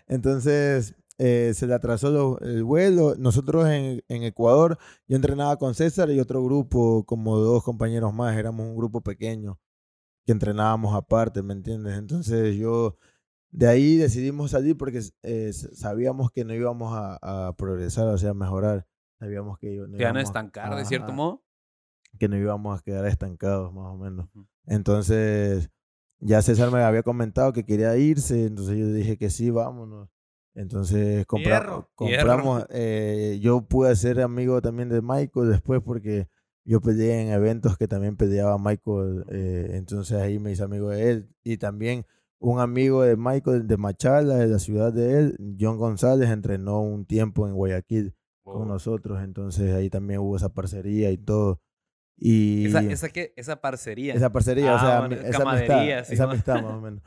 [0.07, 3.13] Entonces eh, se le atrasó lo- el vuelo.
[3.17, 8.35] Nosotros en, en Ecuador, yo entrenaba con César y otro grupo, como dos compañeros más,
[8.35, 9.59] éramos un grupo pequeño
[10.25, 11.97] que entrenábamos aparte, ¿me entiendes?
[11.97, 12.97] Entonces yo,
[13.51, 18.31] de ahí decidimos salir porque eh, sabíamos que no íbamos a, a progresar, o sea,
[18.31, 18.87] a mejorar.
[19.19, 21.43] Sabíamos que no van a íbamos- estancar, de cierto modo.
[22.19, 24.27] Que no íbamos a quedar estancados, más o menos.
[24.65, 25.69] Entonces,
[26.19, 30.09] ya César me había comentado que quería irse, entonces yo dije que sí, vámonos.
[30.53, 31.89] Entonces compra- Hierro.
[31.95, 36.27] compramos, eh, yo pude ser amigo también de Michael después porque
[36.65, 41.09] yo peleé en eventos que también peleaba Michael, eh, entonces ahí me hice amigo de
[41.09, 41.29] él.
[41.43, 42.05] Y también
[42.39, 47.05] un amigo de Michael de Machala, de la ciudad de él, John González, entrenó un
[47.05, 48.65] tiempo en Guayaquil con Oh.
[48.65, 51.61] nosotros, entonces ahí también hubo esa parcería y todo.
[52.17, 53.33] Y Esa, esa, ¿qué?
[53.37, 54.13] esa parcería.
[54.13, 57.01] esa parcería, o Ah, sea, bueno, esa amistad, sí, esa amistad más o menos.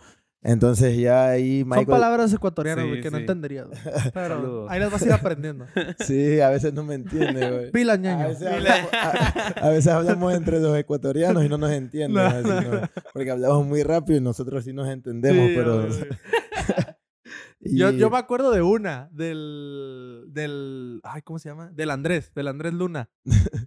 [0.47, 3.23] Entonces ya ahí Son Michael, palabras ecuatorianas, Sí, güey, que no sí.
[3.23, 3.65] entendería.
[3.65, 3.79] güey.
[4.15, 5.67] Pero ahí las vas a ir aprendiendo.
[6.01, 7.71] sí, a veces no me entiende, güey.
[7.71, 8.29] Pila, A ñaño.
[8.29, 12.47] veces, hablamos, a, a veces hablamos entre los ecuatorianos y no nos entienden, No, así,
[12.69, 12.81] no.
[12.81, 12.91] ¿no?
[13.15, 15.89] porque hablamos muy rápido y nosotros sí nos entendemos, Sí, pero...
[17.61, 21.71] y- Yo, yo me acuerdo de una, del, del, ay, ¿cómo se llama?
[21.71, 23.09] Del Andrés, del Andrés Luna.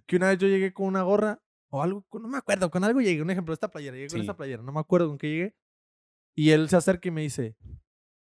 [0.06, 3.00] que una vez yo llegué con una gorra, o algo, no me acuerdo, con algo
[3.00, 4.20] llegué, un ejemplo, esta playera, llegué con Sí.
[4.20, 5.54] esta playera, no me acuerdo con qué llegué.
[6.38, 7.56] Y él se acerca y me dice,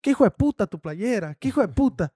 [0.01, 1.35] ¿qué hijo de puta tu playera?
[1.35, 2.15] ¿Qué hijo de puta?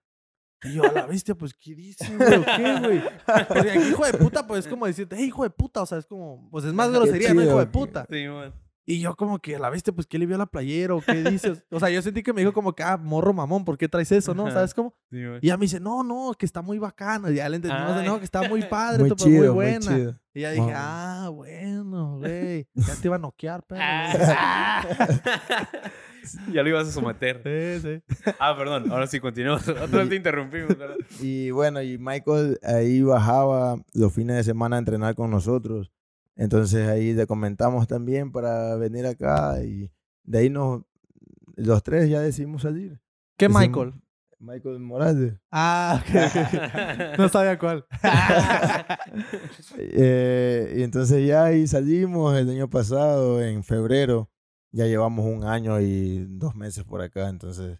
[0.62, 2.34] Y yo, a la bestia, pues, ¿qué dice, güey?
[2.38, 3.02] ¿O ¿Qué, güey?
[3.46, 5.98] Porque aquí, hijo de puta, pues, es como decirte, hey, hijo de puta, o sea,
[5.98, 7.42] es como, pues, es más grosería, ¿no?
[7.42, 8.06] Hijo de puta.
[8.08, 8.54] Sí, man.
[8.84, 11.22] Y yo como que, la bestia, pues, ¿qué le vio a la playera o qué
[11.22, 11.64] dices?
[11.70, 14.10] O sea, yo sentí que me dijo como que, ah, morro mamón, ¿por qué traes
[14.10, 14.50] eso, no?
[14.50, 14.94] ¿Sabes cómo?
[15.10, 15.18] Sí.
[15.40, 17.30] Y ella me dice, no, no, que está muy bacano.
[17.30, 18.06] Y ya le entendí, Ay.
[18.06, 19.80] no, que está muy padre, muy chido, muy buena.
[19.80, 20.18] chido.
[20.34, 20.72] Y ya dije, Wow.
[20.74, 23.82] ah, bueno, güey, ya te iba a noquear, perro.
[23.82, 24.82] Ah.
[26.52, 27.40] ya lo ibas a someter.
[27.44, 28.32] Sí, sí.
[28.38, 28.90] Ah, perdón.
[28.90, 29.68] Ahora sí, continuamos.
[29.68, 30.76] Otra vez te interrumpimos.
[30.76, 30.96] ¿verdad?
[31.20, 35.90] Y bueno, y Michael ahí bajaba los fines de semana a entrenar con nosotros.
[36.36, 39.90] Entonces ahí le comentamos también para venir acá y
[40.24, 40.82] de ahí nos,
[41.56, 43.00] los tres ya decidimos salir.
[43.36, 43.94] ¿Qué Decimos- Michael?
[44.44, 45.34] Michael Morales.
[45.52, 46.02] Ah.
[47.18, 47.84] No sabía cuál.
[49.78, 54.30] Eh, y entonces ya ahí salimos el año pasado, en febrero.
[54.72, 57.78] Ya llevamos un año y dos meses por acá, entonces...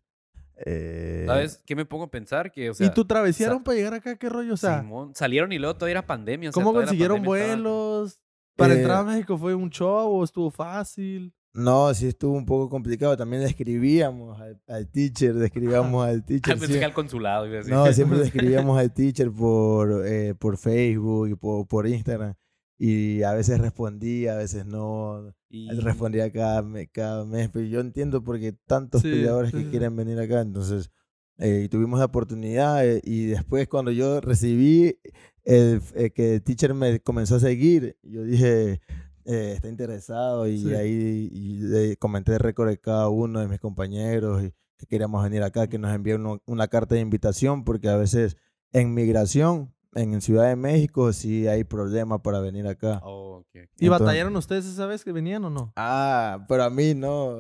[0.66, 2.52] eh, ¿Sabes qué me pongo a pensar?
[2.52, 4.16] Que, o sea, ¿Y tu travesiaron sa- para llegar acá?
[4.16, 4.54] ¿Qué rollo?
[4.54, 6.50] O sea, Simón, salieron y luego todavía era pandemia.
[6.50, 8.20] o sea, ¿cómo consiguieron pandemia vuelos?
[8.56, 11.32] ¿Para Eh, entrar a México fue un show o estuvo fácil?
[11.54, 13.16] No, sí estuvo un poco complicado.
[13.16, 16.58] También le escribíamos al, al teacher, le escribíamos al teacher.
[16.58, 16.78] pensé sí.
[16.78, 17.46] que al consulado.
[17.46, 17.72] iba a decir.
[17.72, 22.34] No, siempre le escribíamos al teacher por, eh, por Facebook y por, por Instagram.
[22.78, 25.32] Y a veces respondía, a veces no.
[25.50, 27.50] Y- Él respondía cada, cada mes.
[27.52, 30.40] Pero yo entiendo porque tantos Sí, peleadores sí, que quieren venir acá.
[30.40, 30.90] Entonces,
[31.38, 32.84] eh, tuvimos la oportunidad.
[32.88, 34.98] eh, y después, cuando yo recibí
[35.44, 38.80] el, eh, que el teacher me comenzó a seguir, yo dije.
[39.24, 40.74] eh, está interesado y Sí.
[40.74, 45.22] ahí y le comenté el récord de cada uno de mis compañeros y que queríamos
[45.22, 48.36] venir acá, que nos envió uno- una carta de invitación porque a veces
[48.72, 52.98] en migración, en Ciudad de México, sí hay problemas para venir acá.
[53.04, 53.54] Oh, ok, ok.
[53.54, 55.72] ¿Y Entonces- batallaron ustedes esa vez que venían o no?
[55.76, 57.36] Ah, pero a mí no.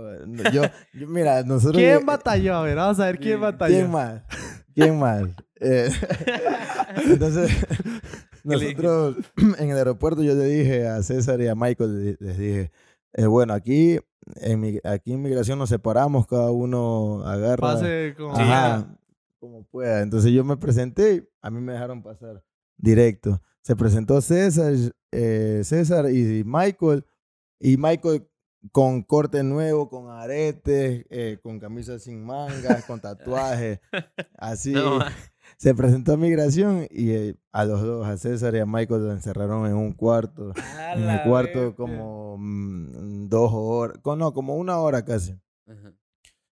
[0.52, 0.62] Yo,
[0.94, 1.78] yo- mira, nosotros.
[1.82, 2.54] ¿Quién batalló?
[2.54, 3.74] A ver, vamos a ver quién batalló.
[3.74, 4.22] ¿Quién más?
[4.72, 5.24] ¿Quién más?
[5.64, 5.88] Eh,
[7.06, 7.50] entonces,
[8.44, 9.16] nosotros
[9.58, 12.70] en el aeropuerto yo le dije a César y a Michael, le- les dije,
[13.14, 13.98] eh, bueno, aquí
[14.36, 17.74] en, mi- aquí en migración nos separamos, cada uno agarra.
[17.74, 18.34] Pase como...
[18.36, 18.96] Sí, Ajá,
[19.38, 20.02] como pueda.
[20.02, 22.42] Entonces yo me presenté, y a mí me dejaron pasar
[22.76, 23.40] directo.
[23.62, 24.72] Se presentó César,
[25.12, 27.04] eh, César y Michael,
[27.60, 28.26] y Michael
[28.70, 33.80] con corte nuevo, con aretes, eh, con camisa sin mangas, con tatuajes,
[34.38, 34.72] así.
[34.72, 35.00] No,
[35.56, 39.12] se presentó a migración y eh, a los dos, a César y a Michael, lo
[39.12, 40.52] encerraron en un cuarto.
[40.56, 45.92] a En el cuarto como mm, dos horas, no, como una hora casi Ajá.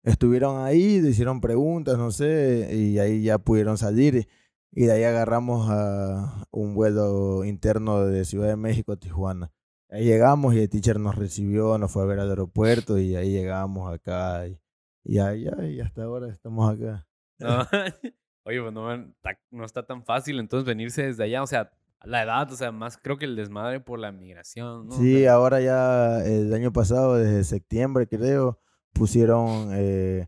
[0.03, 4.27] estuvieron ahí, le hicieron preguntas, no sé, y ahí ya pudieron salir.
[4.71, 9.51] Y de ahí agarramos a un vuelo interno de Ciudad de México a Tijuana.
[9.89, 13.31] Ahí llegamos y el teacher nos recibió, nos fue a ver al aeropuerto y ahí
[13.31, 14.45] llegamos acá.
[14.47, 14.59] Y,
[15.05, 17.07] y ahí y hasta ahora estamos acá.
[17.39, 17.65] No.
[18.47, 18.87] Oye, pues no,
[19.21, 21.43] ta- no está tan fácil entonces venirse desde allá.
[21.43, 21.69] O sea,
[22.05, 24.89] la edad, o sea, más creo que el desmadre por la migración.
[24.93, 28.57] Sí, ahora ya el año pasado, desde septiembre creo,
[28.93, 30.27] pusieron eh,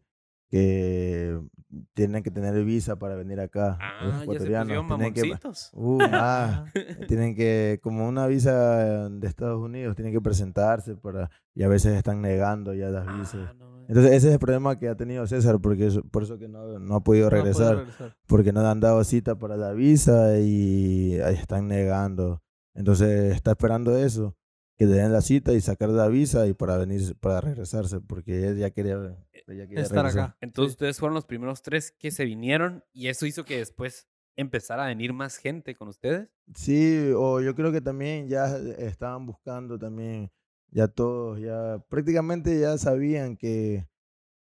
[0.49, 1.39] que
[1.93, 3.77] tienen que tener visa para venir acá.
[3.79, 4.88] Ah, los ya se ecuatorianos.
[4.88, 5.39] Tienen que-.
[5.73, 6.73] Uh, más.
[7.08, 11.95] tienen que, como una visa de Estados Unidos, tienen que presentarse para, y a veces
[11.95, 13.49] están negando ya las visas.
[13.49, 13.69] Ah, no.
[13.88, 16.77] Entonces ese es el problema que ha tenido César, porque es por eso que no,
[16.77, 18.15] no ha podido No regresar, regresar.
[18.27, 22.43] porque no le han dado cita para la visa y ahí están negando.
[22.75, 24.36] Entonces está esperando eso,
[24.79, 28.47] que le den la cita y sacar la visa y para venir, para regresarse, porque
[28.47, 30.29] él ya quería, él ya quería Estar regresar.
[30.29, 30.37] acá.
[30.39, 34.85] Entonces ustedes fueron los primeros tres que se vinieron y eso hizo que después empezara
[34.85, 36.29] a venir más gente con ustedes.
[36.55, 38.45] Sí, o yo creo que también ya
[38.77, 40.31] estaban buscando también,
[40.71, 43.85] ya todos, ya prácticamente ya sabían que,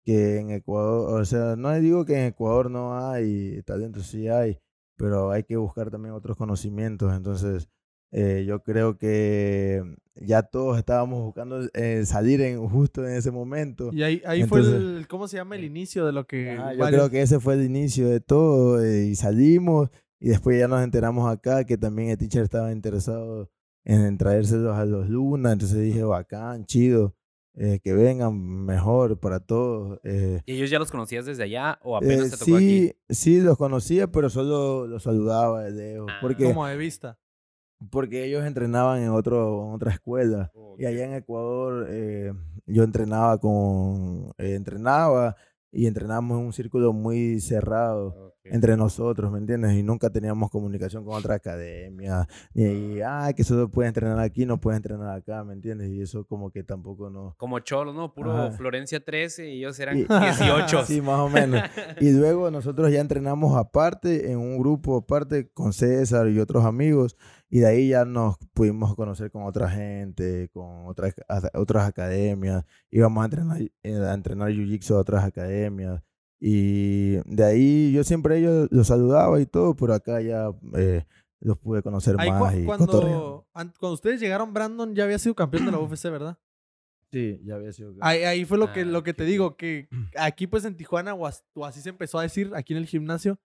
[0.03, 4.59] que en Ecuador, o sea, no digo que en Ecuador no hay talento, sí hay,
[4.97, 7.13] pero hay que buscar también otros conocimientos.
[7.15, 7.69] Entonces,
[8.11, 9.83] eh, yo creo que
[10.15, 13.89] ya todos estábamos buscando eh, salir en, justo en ese momento.
[13.91, 15.55] Y ahí, ahí fue Entonces- el, ¿cómo se llama?
[15.55, 16.51] El inicio de lo que...
[16.51, 19.89] Ajá, yo varios- creo que ese fue el inicio de todo eh, y salimos
[20.19, 23.51] y después ya nos enteramos acá que también el teacher estaba interesado
[23.83, 27.15] en, en traérselos a los Luna, entonces dije, bacán, chido,
[27.57, 29.99] eh, que vengan mejor para todos.
[30.03, 32.67] eh, ¿Y ellos ya los conocías desde allá o apenas eh, te tocó aquí?
[32.67, 36.17] sí, sí, los conocía, pero solo los saludaba de lejos, Ah.
[36.21, 37.19] porque, Como de vista.
[37.89, 40.51] Porque ellos entrenaban en, otro, en otra escuela.
[40.77, 42.33] Y allá en Ecuador eh,
[42.65, 45.35] yo entrenaba con, eh, entrenaba
[45.71, 48.34] y entrenamos en un círculo muy cerrado.
[48.45, 49.73] Entre nosotros, ¿me entiendes?
[49.73, 54.59] Y nunca teníamos comunicación con otra academia, ni, ah, que solo puedes entrenar aquí, no
[54.59, 55.89] puedes entrenar acá, ¿me entiendes?
[55.89, 57.35] Y eso como que tampoco no...
[57.37, 58.13] Como cholos, ¿no?
[58.13, 58.51] Puro Ajá.
[58.51, 60.85] Florencia 13 y ellos eran Y- 18.
[60.85, 61.61] Sí, más o menos.
[61.99, 67.15] Y luego nosotros ya entrenamos aparte, en un grupo aparte, con César y otros amigos,
[67.49, 71.13] y de ahí ya nos pudimos conocer con otra gente, con otras,
[71.53, 76.01] otras academias, íbamos a entrenar, eh, a entrenar Jiu-Jitsu a otras academias,
[76.47, 81.03] y de ahí yo siempre ellos los saludaba y todo, pero acá ya eh,
[81.39, 85.33] los pude conocer Ahí más y cuando, an- cuando ustedes llegaron, Brandon ya había sido
[85.33, 86.37] campeón de la UFC, ¿verdad?
[87.11, 87.93] Sí, ya había sido.
[88.01, 89.87] Ahí, ahí fue lo que, Ah, lo que te digo, que
[90.19, 92.85] aquí pues en Tijuana, o, as- o así se empezó a decir, aquí en el
[92.85, 93.39] gimnasio,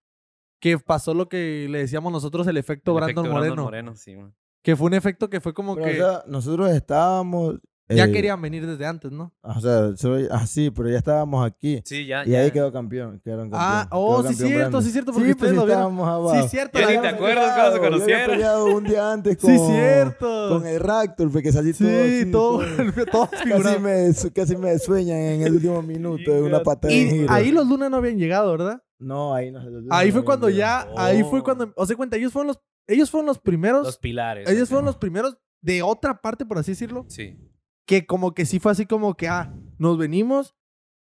[0.60, 4.14] que pasó lo que le decíamos nosotros, el efecto, El Brandon, efecto Moreno, Moreno, sí,
[4.14, 4.34] man.
[4.62, 6.02] Que fue un efecto que fue como Pero, que...
[6.02, 7.60] o sea, nosotros estábamos,
[7.96, 9.32] Ya Eh, querían venir desde antes, ¿no?
[9.42, 11.82] O sea, soy, ah, sí, pero ya estábamos aquí.
[11.84, 12.24] Sí, ya.
[12.24, 12.40] Y ya.
[12.40, 13.20] ahí quedó campeón.
[13.24, 15.66] Quedaron Ah, campeón, oh, quedó sí, campeón cierto, sí, cierto, porque sí, ustedes pues, lo
[15.66, 15.82] vieron.
[15.92, 16.42] estábamos abajo.
[16.42, 16.78] Sí, cierto.
[16.78, 18.30] La ni te acuerdas cómo se Yo había conocieron.
[18.30, 20.48] peleado un día antes con, Sí, cierto.
[20.50, 23.28] con el Raptor, porque salí todo Sí, así, todo, todo- todo
[23.62, 27.32] Casi me, casi me sueñan en el último minuto de una patada Y giro.
[27.32, 28.82] ahí los Luna no habían llegado, ¿verdad?
[28.98, 29.60] No, ahí no.
[29.90, 31.42] Ahí fue cuando ya, ahí fue Oh.
[31.44, 34.48] cuando, o sea, cuenta, ellos fueron los, ellos fueron los primeros, Los pilares.
[34.48, 34.68] ellos ok.
[34.68, 37.38] fueron los primeros de otra parte, por así decirlo, Sí.
[37.86, 40.54] Que como que sí fue así como que, ah, nos venimos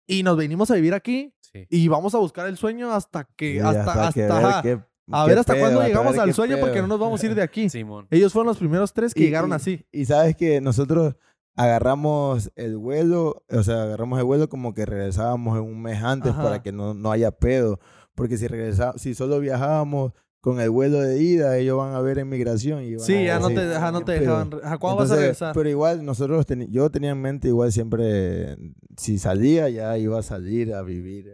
[0.07, 1.67] y nos venimos a vivir aquí Sí.
[1.71, 4.81] y vamos a buscar el sueño hasta que, Sí, hasta, hasta, que ver ajá, qué-
[5.11, 6.83] a ver hasta cuándo hasta llegamos al sueño porque pedo.
[6.83, 7.69] no nos vamos a ir de aquí.
[7.69, 8.07] Simón.
[8.11, 9.87] Ellos fueron los primeros tres que Y- llegaron y- así.
[9.93, 11.15] Y sabes que nosotros
[11.55, 16.33] agarramos el vuelo, o sea, agarramos el vuelo como que regresábamos en un mes antes
[16.33, 16.43] Ajá.
[16.43, 17.79] para que no, no haya pedo.
[18.15, 22.19] Porque si regresa, si solo viajábamos con el vuelo de ida, ellos van a ver
[22.19, 22.83] en migración.
[22.83, 24.51] Y van Sí, a ya no te, ajá, no te "¿Qué dejaban.
[24.51, 24.61] pedo?".
[24.65, 25.55] ajá, ¿Cuándo vas a regresar?
[25.55, 28.59] Pero igual nosotros, teni- yo tenía en mente igual siempre,
[28.99, 31.31] si salía ya iba a salir a vivir,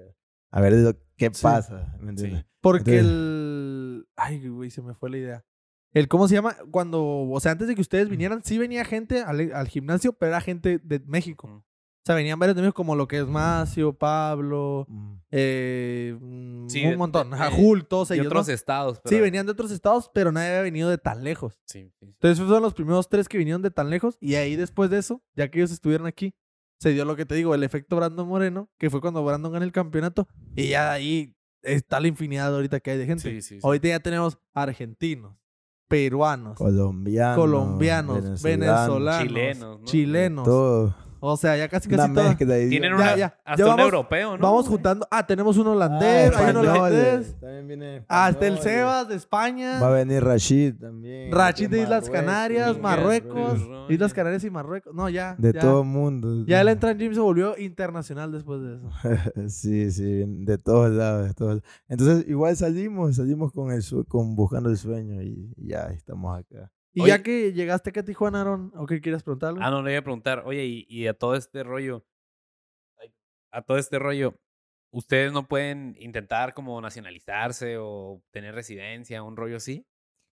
[0.52, 1.42] a ver lo, qué Sí.
[1.42, 2.44] pasa, ¿me entiendes?
[2.60, 4.06] Porque Entonces- el.
[4.16, 5.44] Ay, güey, se me fue la idea.
[5.94, 6.54] El, ¿cómo se llama?
[6.70, 10.32] Cuando, o sea, antes de que ustedes vinieran, sí venía gente al, al gimnasio, pero
[10.32, 11.64] era gente de México.
[12.08, 15.14] Sea, venían varios de México, como lo que es Macio, Pablo, Mm.
[15.30, 17.30] eh, mm, Sí, un de- montón.
[17.30, 18.28] de- de- Hulk, todos De ellos.
[18.28, 18.54] otros ¿no?
[18.54, 19.00] estados.
[19.04, 21.60] Sí, venían de otros estados, pero nadie había venido de tan lejos.
[21.66, 22.06] Sí, sí, sí.
[22.06, 24.16] Entonces, esos fueron los primeros tres que vinieron de tan lejos.
[24.22, 26.32] Y ahí, después de eso, ya que ellos estuvieron aquí,
[26.80, 29.66] se dio lo que te digo, el efecto Brandon Moreno, que fue cuando Brandon ganó
[29.66, 30.26] el campeonato.
[30.56, 33.22] Y ya ahí está la infinidad ahorita que hay de gente.
[33.22, 33.60] Sí, sí, sí.
[33.62, 35.36] Ahorita ya tenemos argentinos,
[35.88, 39.84] peruanos, Colombianos, colombianos, venezolanos, Chilenos, ¿no?
[39.84, 40.44] chilenos.
[40.46, 41.07] todo.
[41.20, 42.12] O sea, ya casi casi
[42.44, 43.38] de Tienen una, Ya, ya.
[43.44, 44.42] hasta Ya un europeo, ¿no?
[44.42, 45.06] Vamos juntando.
[45.10, 47.40] Ah, tenemos un holandés, Ah, hay un españoles, holandés.
[47.40, 48.62] También viene Ah, está el españoles.
[48.62, 49.80] Sebas de España.
[49.80, 51.32] Va a venir Rashid también.
[51.32, 53.60] Rachid de Islas Canarias, Marruecos.
[53.88, 54.94] Islas Canarias y Marruecos.
[54.94, 55.34] No, ya.
[55.38, 55.60] De ya.
[55.60, 56.44] todo el mundo.
[56.46, 58.90] Ya el Entran Gym se volvió internacional después de eso.
[59.48, 64.36] sí, sí, de todos lados, de todos Entonces, igual salimos, salimos con el sue- con
[64.36, 66.70] buscando el sueño y ya estamos acá.
[66.94, 69.60] Y Oye- ya que llegaste acá a Tijuana, Aaron, ¿o qué quieres preguntar algo?
[69.62, 70.42] Ah, no, le iba a preguntar.
[70.46, 72.04] Oye, y, y a todo este rollo.
[73.50, 74.34] A todo este rollo.
[74.90, 79.86] ¿Ustedes no pueden intentar como nacionalizarse o tener residencia, un rollo así?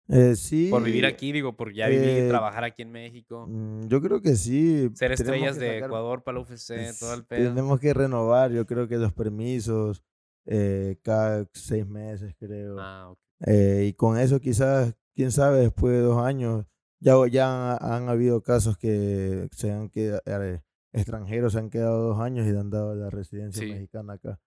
[0.08, 0.68] Eh, sí.
[0.70, 3.46] Por vivir aquí, digo, por ya vivir eh, y trabajar aquí en México.
[3.48, 4.90] mm, Yo creo que sí.
[4.94, 7.48] Ser estrellas de sacar- Ecuador para la UFC, es- todo el pedo.
[7.50, 10.04] Tenemos que renovar, yo creo que los permisos
[10.46, 12.76] eh, cada seis meses, creo.
[12.78, 13.18] Ah, ok.
[13.46, 16.66] Eh, y con eso quizás, quién sabe, después de dos años,
[17.00, 20.60] ya, ya han, han habido casos que se han quedado, eh,
[20.92, 23.70] extranjeros se han quedado dos años y le han dado la residencia Sí.
[23.72, 24.38] mexicana acá.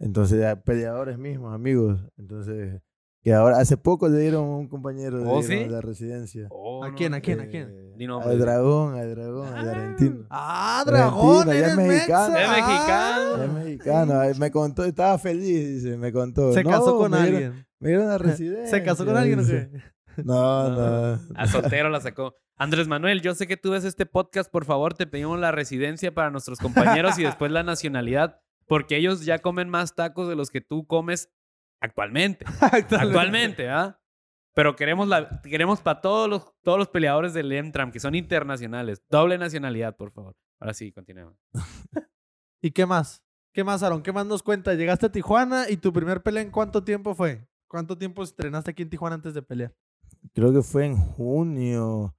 [0.00, 2.00] Entonces, a peleadores mismos, amigos.
[2.18, 2.80] Entonces,
[3.22, 5.64] que ahora, hace poco le dieron a un compañero le ¿Oh, sí?
[5.66, 6.46] la residencia.
[6.50, 7.44] Oh, ¿A no, quién, a no, quién, no.
[7.44, 7.96] a quién?
[7.96, 10.26] Di nombre, al dragón, al dragón, al argentino.
[10.28, 12.36] Ah, Argentina, dragón, ya es mexicano.
[12.36, 13.36] Es mexicano.
[13.44, 13.52] Es Ah.
[13.54, 16.52] mexicano, eh, me contó, estaba feliz, dice, me contó.
[16.52, 17.66] Se No, casó con me dieron- alguien.
[17.78, 18.66] Me dieron la residencia.
[18.78, 19.70] ¿Se casó con alguien o dice.
[20.24, 21.16] No, No.
[21.16, 21.20] no.
[21.36, 22.36] A soltero la sacó.
[22.56, 26.14] Andrés Manuel, yo sé que tú ves este podcast, por favor, te pedimos la residencia
[26.14, 30.50] para nuestros compañeros y después la nacionalidad, porque ellos ya comen más tacos de los
[30.50, 31.30] que tú comes
[31.80, 32.44] actualmente.
[32.60, 34.00] Actualmente, ¿ah?
[34.54, 39.02] Pero queremos la queremos para todos los todos los peleadores del Emtram que son internacionales,
[39.10, 40.36] doble nacionalidad, por favor.
[40.60, 41.36] Ahora sí, continuemos.
[42.62, 43.22] ¿Y qué más?
[43.52, 44.02] ¿Qué más, Aaron?
[44.02, 44.76] ¿Qué más nos cuentas?
[44.76, 47.46] Llegaste a Tijuana y tu primer pelea en cuánto tiempo fue?
[47.68, 49.74] ¿Cuánto tiempo estrenaste aquí en Tijuana antes de pelear?
[50.32, 52.14] Creo que fue en junio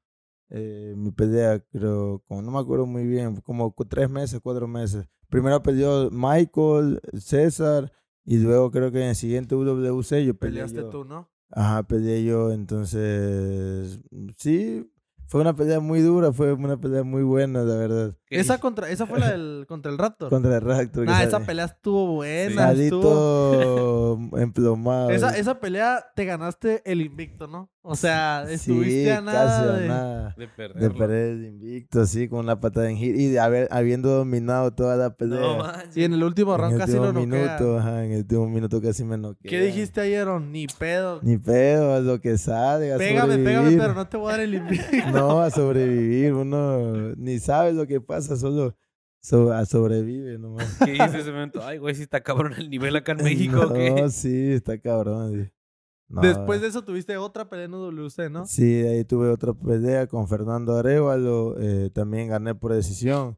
[0.49, 5.05] eh, mi pelea, creo, como no me acuerdo muy bien, como tres meses, cuatro meses.
[5.29, 7.91] Primero peleó Michael, César,
[8.23, 10.89] y luego creo que en el siguiente WC yo peleé Peleaste yo.
[10.89, 11.29] tú, ¿no?
[11.49, 13.99] Ajá, peleé yo, entonces,
[14.37, 14.89] sí,
[15.27, 18.17] fue una pelea muy dura, fue una pelea muy buena, la verdad.
[18.27, 20.29] ¿Qué Esa contra, esa fue la del contra el Raptor.
[20.29, 21.05] Contra el Raptor.
[21.05, 22.71] que Ah, esa pelea estuvo buena.
[22.71, 25.09] Estuvo- emplomado.
[25.11, 27.69] Esa, esa pelea te ganaste el invicto, ¿no?
[27.87, 29.87] O sea, estuviste sí, a nada casi a de...
[29.87, 30.33] nada.
[30.35, 30.97] de De perderlo.
[30.97, 33.19] perder el invicto, así, con una patada en giro.
[33.19, 35.39] Y de haber, habiendo dominado toda la pelea.
[35.39, 35.63] No.
[35.93, 37.57] Y en el último en round el casi último lo noquea.
[37.59, 39.47] minuto, ajá, en el último minuto casi me noquea.
[39.51, 40.27] ¿Qué dijiste ayer?
[40.41, 41.19] Ni pedo.
[41.21, 43.77] Ni pedo, lo que sale, Pégame, pégame, sobrevivir.
[43.79, 45.11] pero no te voy a dar el invicto.
[45.13, 46.33] No, a sobrevivir.
[46.33, 48.75] Uno ni sabe lo que pasa, solo
[49.21, 50.77] so- a sobrevive nomás.
[50.83, 51.63] ¿Qué dices ese momento?
[51.65, 53.91] Ay, güey, si está cabrón el nivel acá en México, ¿o qué?
[53.91, 55.33] No, sí, está cabrón.
[55.45, 55.51] sí.
[56.07, 58.45] No, Después de eso tuviste otra pelea en WC, ¿no?
[58.45, 61.55] Sí, ahí tuve otra pelea con Fernando Arevalo.
[61.59, 63.37] eh, también gané por decisión.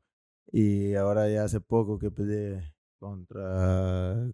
[0.52, 4.28] Y ahora ya hace poco que peleé contra.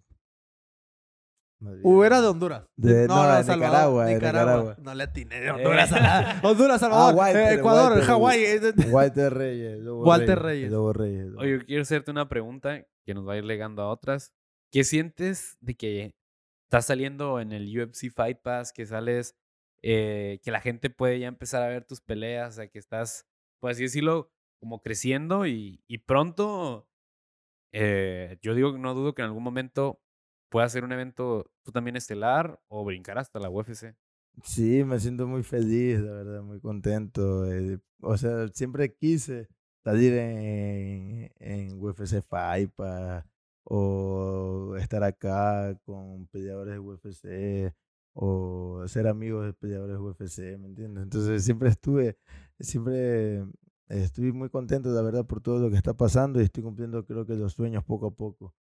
[1.82, 2.64] ¿O era de Honduras?
[2.76, 4.76] De- no, de Salvador, Nicaragua, de Nicaragua.
[4.80, 5.50] No le atiné de Eh.
[5.50, 5.90] Honduras.
[6.44, 7.14] Honduras, Salvador.
[7.14, 8.00] Walter, eh, Ecuador.
[8.02, 8.44] Hawái.
[8.90, 9.78] Walter Reyes.
[9.80, 10.70] Lobo Walter Reyes.
[10.70, 11.26] Lobo Reyes.
[11.26, 14.32] Lobo- Oye, quiero hacerte una pregunta que nos va a ir legando a otras.
[14.72, 16.14] ¿Qué sientes de que
[16.66, 19.36] estás saliendo en el UFC Fight Pass, que sales,
[19.82, 23.26] eh, que la gente puede ya empezar a ver tus peleas, o sea, que estás,
[23.60, 26.88] por así decirlo, como creciendo y, y pronto,
[27.72, 30.00] eh, yo digo, no dudo que en algún momento
[30.48, 33.94] pueda ser un evento tú también estelar o brincar hasta la UFC.
[34.42, 37.50] Sí, me siento muy feliz, la verdad, muy contento.
[37.52, 39.48] eh, o sea, siempre quise
[39.84, 43.24] salir en, en UFC Fight pa-
[43.64, 47.74] o estar acá con peleadores de UFC
[48.12, 51.04] o ser amigos de peleadores de UFC, ¿me entiendes?
[51.04, 52.18] Entonces siempre estuve,
[52.60, 53.44] siempre
[53.88, 57.24] estoy muy contento, la verdad, por todo lo que está pasando y estoy cumpliendo creo
[57.26, 58.54] que los sueños poco a poco.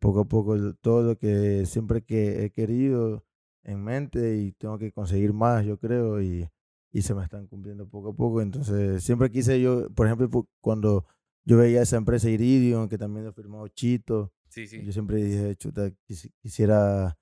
[0.00, 3.24] Poco a poco, todo lo que siempre que he querido
[3.64, 6.48] en mente y tengo que conseguir más, yo creo, y,
[6.90, 8.40] y se me están cumpliendo poco a poco.
[8.40, 10.30] Entonces, siempre quise yo, por ejemplo,
[10.62, 11.04] cuando
[11.44, 14.82] yo veía esa empresa Iridium, que también lo firmó Chito, Sí, sí.
[14.82, 17.16] yo siempre dije, chuta, quisi- quisiera,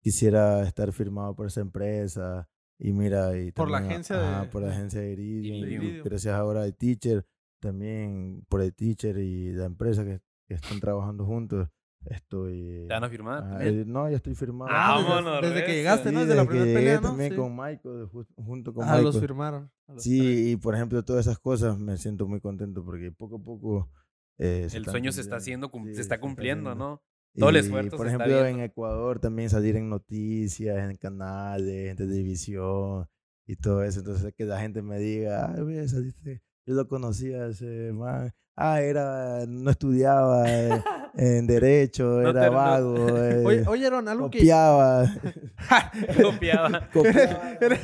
[0.00, 2.48] quisiera estar firmado por esa empresa.
[2.78, 6.04] Y mira, y Por la también, agencia ajá, de- por la agencia de Iridium, Iridium.
[6.04, 7.26] gracias ahora a Teacher,
[7.60, 11.68] también por el Teacher y la empresa que, que están trabajando juntos,
[12.06, 12.86] estoy...
[12.88, 13.62] ¿Te van a firmar?
[13.62, 14.70] eh, no, ya estoy firmado.
[14.72, 16.20] Ah, desde- vámonos, Desde que llegaste, ¿no?
[16.20, 17.08] Desde la primera pelea, ¿no?
[17.08, 17.36] también Sí.
[17.36, 19.20] con Michael, ju- junto con Ah, los Michael.
[19.20, 19.62] firmaron.
[19.88, 20.04] a los tres.
[20.04, 23.90] Sí, y por ejemplo, todas esas cosas me siento muy contento porque poco a poco.
[24.38, 25.66] eh, El sueño se está cumpliendo.
[25.66, 26.74] haciendo, Sí, se está cumpliendo.
[26.74, 27.02] ¿no?
[27.36, 28.60] Todo el Y, esfuerzo Por se está ejemplo, en.
[28.60, 33.06] Ecuador también salir en noticias, en canales, en televisión
[33.46, 33.98] y todo eso.
[34.00, 36.42] Entonces, que la gente me diga, ay, ve, saliste.
[36.70, 38.32] Yo lo conocía ese man.
[38.54, 40.70] Ah, era, no estudiaba eh,
[41.16, 44.38] en Derecho, No era te- no- vago, eh, Oye, oye, Aaron, algo que...
[44.38, 45.04] copiaba.
[46.22, 46.88] Copiaba.
[46.92, 47.52] copiaba.
[47.60, 47.76] Era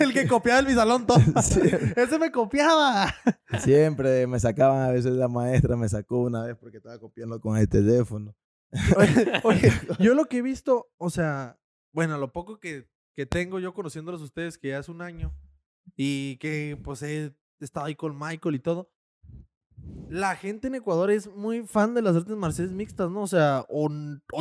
[0.00, 1.18] el que copiaba en mi salón todo.
[1.42, 1.60] Sí.
[1.96, 3.12] Ese me copiaba.
[3.60, 7.56] Siempre me sacaban, a veces la maestra me sacó una vez porque estaba copiando con
[7.56, 8.36] el teléfono.
[8.96, 11.58] Oye, oye, yo lo que he visto, o sea,
[11.92, 12.86] bueno, lo poco que,
[13.16, 15.34] que tengo yo conociéndolos a ustedes, que ya es un año,
[15.96, 17.34] y que pues he
[17.64, 18.90] estado ahí con Michael y todo.
[20.08, 23.22] La gente en Ecuador es muy fan de las artes marciales mixtas, ¿no?
[23.22, 23.88] O sea, o,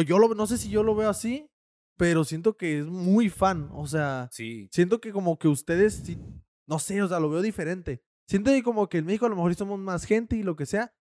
[0.06, 1.50] yo lo, no sé si yo lo veo así,
[1.98, 3.70] pero siento que es muy fan.
[3.74, 4.70] O sea, Sí.
[4.72, 6.18] siento que como que ustedes, sí,
[6.68, 8.02] no sé, o sea, lo veo diferente.
[8.30, 10.66] Siento que como que en México a lo mejor somos más gente y lo que
[10.66, 10.94] sea,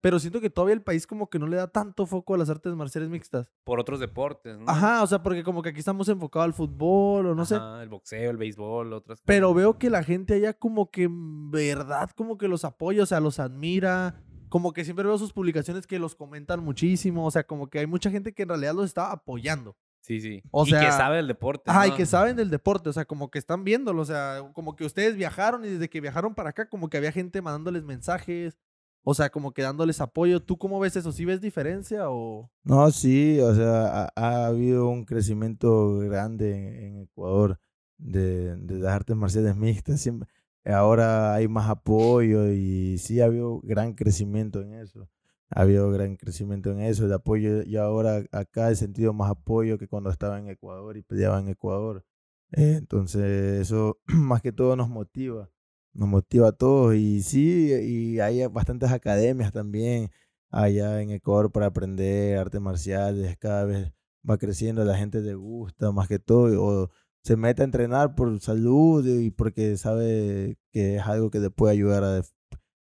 [0.00, 2.50] pero siento que todavía el país como que no le da tanto foco a las
[2.50, 3.50] artes marciales mixtas.
[3.64, 4.64] Por otros deportes, ¿no?
[4.68, 7.56] Ajá, o sea, porque como que aquí estamos enfocados al fútbol o no sé.
[7.56, 9.56] Ajá, el boxeo, el béisbol, otras Pero cosas.
[9.56, 13.20] veo que la gente allá como que en verdad como que los apoya, o sea,
[13.20, 14.22] los admira.
[14.48, 17.26] Como que siempre veo sus publicaciones que los comentan muchísimo.
[17.26, 19.76] O sea, como que hay mucha gente que en realidad los está apoyando.
[20.00, 20.42] Sí, sí.
[20.50, 21.70] O y que sea, sabe del deporte.
[21.70, 24.74] Ajá, y que saben del deporte, o sea, como que están viéndolo, o sea, como
[24.74, 28.56] que ustedes viajaron y desde que viajaron para acá, como que había gente mandándoles mensajes,
[29.02, 30.40] o sea, como que dándoles apoyo.
[30.42, 31.12] ¿Tú cómo ves eso?
[31.12, 32.50] ¿Sí ves diferencia o...?
[32.64, 37.58] No, sí, o sea, ha, ha habido un crecimiento grande en, Ecuador
[37.96, 40.00] de, de las artes marciales mixtas.
[40.00, 40.28] Siempre,
[40.64, 45.08] ahora hay más apoyo y sí ha habido gran crecimiento en eso.
[45.50, 49.78] Ha habido gran crecimiento en eso, el apoyo y ahora acá he sentido más apoyo
[49.78, 52.04] que cuando estaba en Ecuador y peleaba en Ecuador.
[52.52, 55.50] Eh, entonces eso más que todo nos motiva,
[55.94, 60.10] nos motiva a todos y sí, y hay bastantes academias también
[60.50, 63.92] allá en Ecuador para aprender artes marciales, cada vez
[64.28, 66.90] va creciendo, la gente le gusta más que todo, o
[67.22, 71.72] se mete a entrenar por salud y porque sabe que es algo que le puede
[71.72, 72.32] ayudar a, def-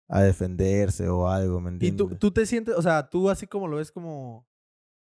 [0.09, 2.07] a defenderse o algo, ¿me Y entiendes?
[2.09, 4.47] tú, tú te sientes, o sea, tú así como lo ves como,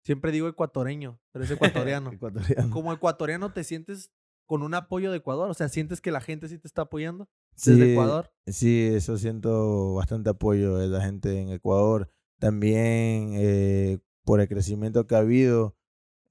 [0.04, 1.52] siempre digo ecuatoreño, pero es
[2.00, 2.12] ecuatoriano.
[2.12, 2.70] Ecuatoriano.
[2.72, 4.12] como ecuatoriano te sientes
[4.46, 7.28] con un apoyo de Ecuador, o sea, sientes que la gente sí te está apoyando
[7.56, 8.32] desde Sí, Ecuador.
[8.48, 12.10] Sí, eso siento bastante apoyo de la gente en Ecuador.
[12.40, 15.76] También eh, por el crecimiento que ha habido,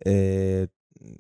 [0.05, 0.68] eh,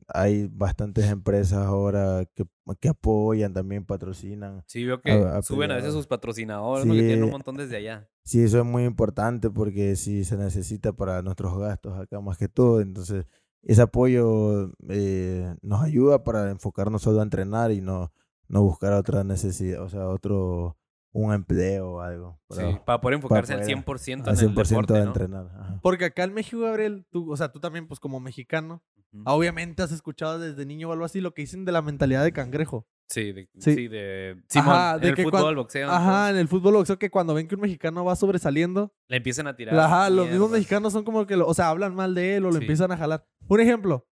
[0.08, 2.44] hay bastantes empresas ahora que,
[2.80, 4.62] que apoyan, también patrocinan.
[4.66, 6.84] Sí, veo que a- a suben a veces sus patrocinadores.
[6.84, 7.32] Que tienen un Sí.
[7.32, 8.08] montón desde allá.
[8.24, 12.48] Sí, eso es muy importante porque sí se necesita para nuestros gastos acá más que
[12.48, 12.80] todo.
[12.80, 13.26] Entonces,
[13.62, 18.12] ese apoyo eh, nos ayuda para enfocarnos solo a entrenar y no,
[18.48, 20.76] no buscar otra necesidad, o sea, otro,
[21.12, 22.40] un empleo o algo.
[22.50, 25.06] Sí, Para, para poder enfocarse al poder- 100% al en el 100% deporte, de ¿no?
[25.06, 25.46] entrenar.
[25.58, 25.78] ajá.
[25.82, 28.82] Porque acá en México, Gabriel, tú, o sea, tú también, pues como mexicano,
[29.26, 32.32] obviamente has escuchado desde niño o algo así lo que dicen de la mentalidad de
[32.32, 32.88] cangrejo.
[33.08, 33.74] Sí, de, Sí.
[33.74, 33.88] sí.
[33.88, 35.90] de Simón, Ajá, en de el que fútbol, cuan- boxeo.
[35.90, 39.46] Ajá, en el fútbol boxeo que cuando ven que un mexicano va sobresaliendo, Le empiezan
[39.46, 39.78] a tirar.
[39.78, 42.48] ajá, los mismos mexicanos son como que, lo- o sea, hablan mal de él o
[42.48, 42.62] lo Sí.
[42.62, 43.24] empiezan a jalar.
[43.46, 44.08] Un ejemplo,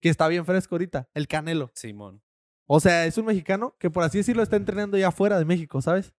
[0.00, 1.72] que está bien fresco ahorita, el Canelo.
[1.74, 2.22] Simón.
[2.66, 5.82] O sea, es un mexicano que por así decirlo está entrenando ya fuera de México,
[5.82, 6.14] ¿sabes?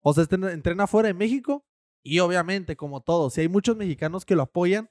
[0.00, 1.64] O sea, está- entrena fuera de México
[2.02, 4.90] y obviamente, como todo, si hay muchos mexicanos que lo apoyan,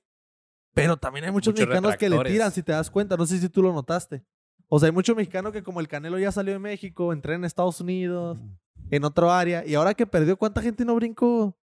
[0.74, 3.18] pero también hay muchos, Muchos mexicanos que le tiran, si te das cuenta.
[3.18, 4.24] No sé si tú lo notaste.
[4.70, 7.46] O sea, hay muchos mexicanos que como el Canelo ya salió de México, entrena en
[7.46, 8.40] Estados Unidos,
[8.90, 11.58] en otro área, y ahora que perdió, ¿cuánta gente no brincó?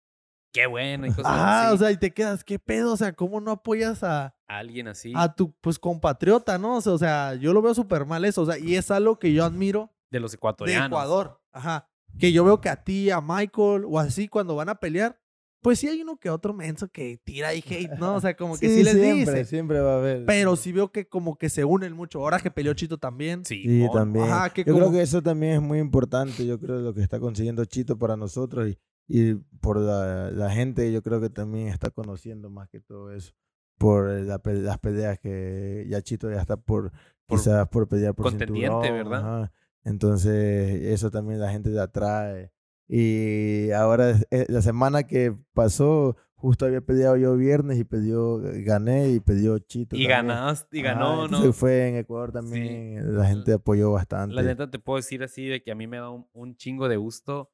[0.52, 1.74] Qué bueno y cosas Ah, así.
[1.74, 2.92] o sea, y te quedas, ¿qué pedo?
[2.94, 5.12] O sea, ¿cómo no apoyas a, Alguien así.
[5.14, 6.76] a tu pues compatriota, no?
[6.76, 9.18] O sea, o sea, yo lo veo súper mal eso, o sea, y es algo
[9.18, 10.86] que yo admiro de los de ecuatorianos.
[10.88, 11.40] Ecuador.
[11.52, 11.88] Ajá.
[12.18, 15.20] Que yo veo que a ti, a Michael o así cuando van a pelear,
[15.60, 18.14] pues sí hay uno que otro menso que tira y hate, ¿no?
[18.14, 19.44] O sea, como que sí, les siempre, dice.
[19.44, 20.24] siempre va a haber.
[20.24, 22.20] Pero sí veo que como que se unen mucho.
[22.20, 23.44] Ahora que peleó Chito también.
[23.44, 24.26] Sí, Sí, también.
[24.30, 26.46] Ajá, que Yo como- creo que eso también es muy importante.
[26.46, 28.78] Yo creo lo que está consiguiendo Chito para nosotros y,
[29.08, 33.32] y por la, la gente, yo creo que también está conociendo más que todo eso.
[33.78, 36.90] Por la pe- las peleas que ya Chito ya está por,
[37.26, 39.18] Por- quizás por pelear por contendiente, cinturón, ¿verdad?
[39.42, 39.52] ajá.
[39.84, 42.52] Entonces, eso también la gente le atrae.
[42.88, 49.10] Y ahora, eh, la semana que pasó, justo había peleado yo viernes y peleó, gané
[49.10, 49.96] y peleó Chito.
[49.96, 50.10] Y también.
[50.10, 51.24] ganaste, y ganó, ¿no?
[51.26, 54.34] entonces fue en Ecuador también, la gente apoyó bastante.
[54.34, 56.88] La neta te puedo decir así de que a mí me da un, un chingo
[56.88, 57.50] de gusto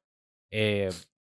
[0.51, 0.89] eh,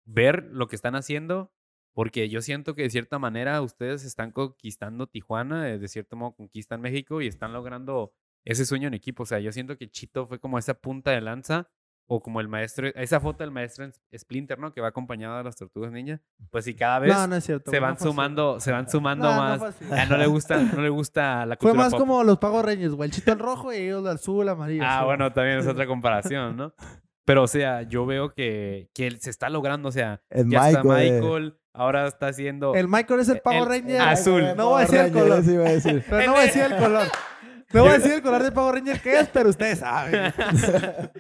[0.06, 1.52] ver lo que están haciendo,
[1.94, 6.36] porque yo siento que de cierta manera ustedes están conquistando Tijuana, eh, de cierto modo
[6.36, 9.24] conquistan México y están logrando ese sueño en equipo.
[9.24, 11.70] O sea, yo siento que Chito fue como esa punta de lanza
[12.08, 14.72] o como el maestro, esa foto del maestro Splinter, ¿no?
[14.74, 16.22] Que va acompañado de las tortugas ninja.
[16.52, 17.72] Pues y cada vez No, no cierto.
[17.72, 19.76] se van fue sumando, se van sumando no más.
[19.76, 19.88] fue.
[19.98, 22.00] Ah, no le gusta, no le gusta la Fue cultura más pop.
[22.02, 23.10] como los Pagos Reyes, güey.
[23.10, 24.84] El Chito el rojo y ellos el azul, el amarillo.
[24.86, 25.06] Ah, sí.
[25.06, 26.76] bueno, también es otra comparación, ¿no?
[27.26, 30.70] Pero, o sea, yo veo que, que él se está logrando, o sea, El ya
[30.70, 31.12] está Michael, eh.
[31.20, 32.76] Michael, ahora está haciendo...
[32.76, 34.02] El Michael es el Pago El- Ranger.
[34.02, 34.44] azul.
[34.56, 35.44] No voy a decir el color.
[35.44, 36.06] iba a decir.
[36.08, 37.08] Pero no voy a decir el color.
[37.74, 40.32] No voy a decir el color de Pago Ranger que es, pero ustedes saben.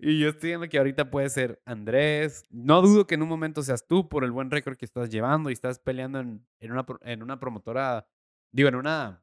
[0.00, 2.44] y yo estoy viendo que ahorita puede ser Andrés.
[2.50, 5.50] No dudo que en un momento seas tú por el buen récord que estás llevando
[5.50, 8.08] y estás peleando en, en, una, en una promotora,
[8.52, 9.22] digo, en una...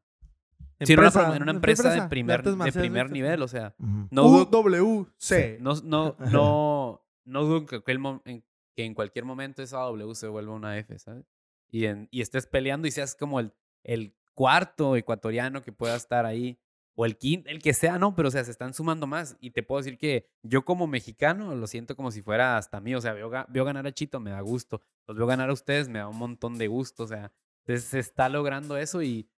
[0.87, 3.75] sí, en una, Empresa, en una empresa, de primer, de marciales primer nivel, o sea,
[3.79, 4.07] Ujú.
[4.11, 5.59] no dudo, UWC.
[5.59, 8.43] no, no, no, no dudo que, aquel mo- en,
[8.75, 11.25] que en cualquier momento esa W se vuelva una F, ¿sabes?
[11.71, 13.53] Y, en- y estés peleando y seas como el,
[13.83, 16.59] el cuarto ecuatoriano que pueda estar ahí,
[16.95, 19.37] o el quinto, el que sea, no, pero o sea, se están sumando más.
[19.39, 22.93] Y te puedo decir que yo como mexicano lo siento como si fuera hasta mí,
[22.93, 25.87] o sea, veo, veo ganar a Chito, me da gusto, los veo ganar a ustedes,
[25.87, 27.31] me da un montón de gusto, o sea,
[27.65, 29.29] entonces se está logrando eso y,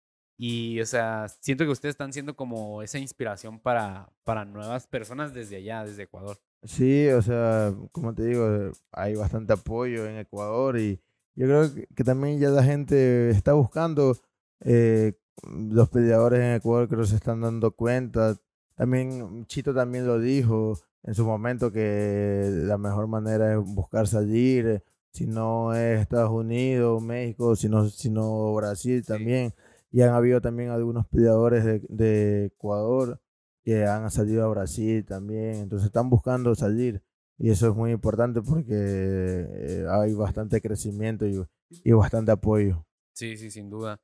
[0.44, 5.36] y o sea, siento que ustedes están siendo como esa inspiración para, para nuevas personas
[5.36, 6.36] desde allá, desde Ecuador.
[6.64, 11.00] Sí, o sea, como te digo, hay bastante apoyo en Ecuador y
[11.36, 14.18] yo creo que, que también ya la gente está buscando,
[14.62, 15.14] eh,
[15.44, 18.36] los peleadores en Ecuador creo que se están dando cuenta.
[18.74, 24.66] También Chito también lo dijo en su momento que la mejor manera es buscar salir,
[24.66, 29.54] eh, si no es Estados Unidos, México, sino, sino Brasil también.
[29.92, 33.20] Y han habido también algunos peleadores de, de Ecuador
[33.64, 37.04] que han salido a Brasil también, entonces están buscando salir
[37.38, 41.44] y eso es muy importante porque eh, hay bastante crecimiento y,
[41.84, 42.86] y bastante apoyo.
[43.14, 44.00] Sí, sí, sin duda.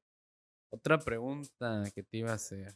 [0.70, 2.76] Otra pregunta que te iba a hacer.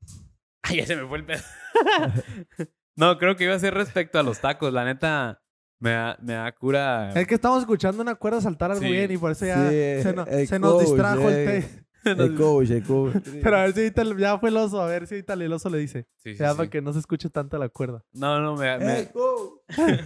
[0.62, 1.42] Ay, ya se me fue el pedo.
[2.96, 4.72] no, creo que iba a ser respecto a los tacos.
[4.72, 5.40] La neta,
[5.78, 7.12] me da, me da cura.
[7.12, 8.90] Es que estamos escuchando una cuerda saltar algo Sí.
[8.90, 11.62] bien y por eso ya Sí, se, no- el se nos coach, distrajo el eh.
[11.62, 11.84] té.
[12.04, 13.14] El coach, el coach.
[13.42, 15.52] Pero a ver si ahorita el- ya fue el oso, a ver si ahorita el
[15.52, 16.06] oso le dice.
[16.16, 18.04] Sí, sí, para que no se escuche tanto la cuerda.
[18.12, 19.60] No, no, me, me- ¡Eh, coach!
[19.78, 19.82] ¡Eh!
[19.88, 20.04] ¡Eh,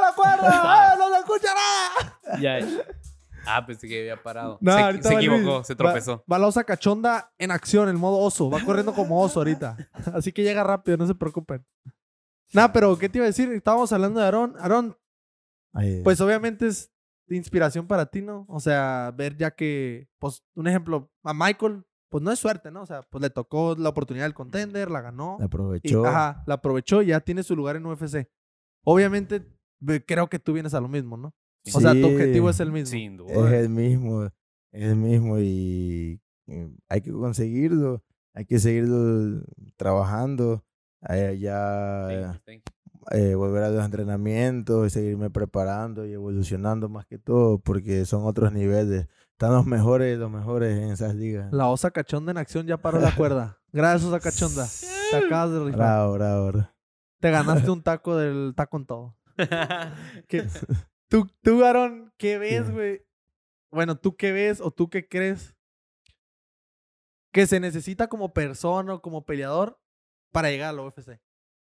[0.00, 0.94] la cuerda!
[0.94, 2.40] ¡Eh, no se escucha nada!
[2.40, 2.58] ya.
[3.46, 4.56] Ah, pensé que había parado.
[4.62, 5.30] No, se ahorita se va Luis.
[5.38, 6.24] equivocó, se tropezó.
[6.32, 8.48] Va, la osa cachonda en acción, en modo oso.
[8.48, 9.76] Va corriendo como oso ahorita.
[10.14, 11.62] Así que llega rápido, no se preocupen.
[12.54, 13.52] Nah, pero ¿qué te iba a decir?
[13.52, 14.54] Estábamos hablando de Aarón.
[14.58, 14.96] Aarón,
[16.04, 16.90] pues obviamente es
[17.26, 18.44] de inspiración para ti, ¿no?
[18.48, 22.82] O sea, ver ya que, pues, un ejemplo, a Michael, pues no es suerte, ¿no?
[22.82, 25.36] O sea, pues le tocó la oportunidad del contender, la ganó.
[25.40, 26.06] y, aprovechó.
[26.06, 28.28] ajá, la aprovechó y ya tiene su lugar en UFC.
[28.84, 29.44] Obviamente,
[30.06, 31.34] creo que tú vienes a lo mismo, ¿no?
[31.74, 32.90] O sea, tu objetivo es el mismo.
[32.90, 33.32] Sin duda.
[33.32, 34.32] Es el mismo, es
[34.72, 38.04] el mismo y eh, hay que conseguirlo,
[38.34, 39.42] hay que seguirlo
[39.76, 40.64] trabajando,
[41.38, 42.73] ya Thank you, thank you.
[43.10, 48.24] Eh, volver a los entrenamientos y seguirme preparando y evolucionando más que todo porque son
[48.26, 49.06] otros niveles.
[49.32, 51.52] Están los mejores, los mejores en esas ligas.
[51.52, 53.58] La osa cachonda en acción ya paró la cuerda.
[53.72, 54.66] Gracias, osa cachonda.
[55.10, 55.76] Te acabas de rifar.
[55.78, 56.68] Bravo, bravo, bravo.
[57.20, 59.16] Te ganaste un taco del taco en todo.
[60.28, 60.46] ¿Qué-
[61.08, 63.04] ¿Tú, tú, Aaron, qué ves, güey?
[63.72, 65.54] Bueno, ¿tú qué ves o tú qué crees
[67.32, 69.80] que se necesita como persona o como peleador
[70.32, 71.20] para llegar a la UFC.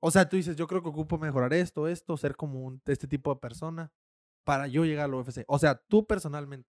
[0.04, 3.08] O sea, tú dices, yo creo que ocupo mejorar esto, esto, ser como un, este
[3.08, 3.92] tipo de persona
[4.44, 5.44] para yo llegar a la UFC.
[5.48, 6.68] O sea, tú personalmente.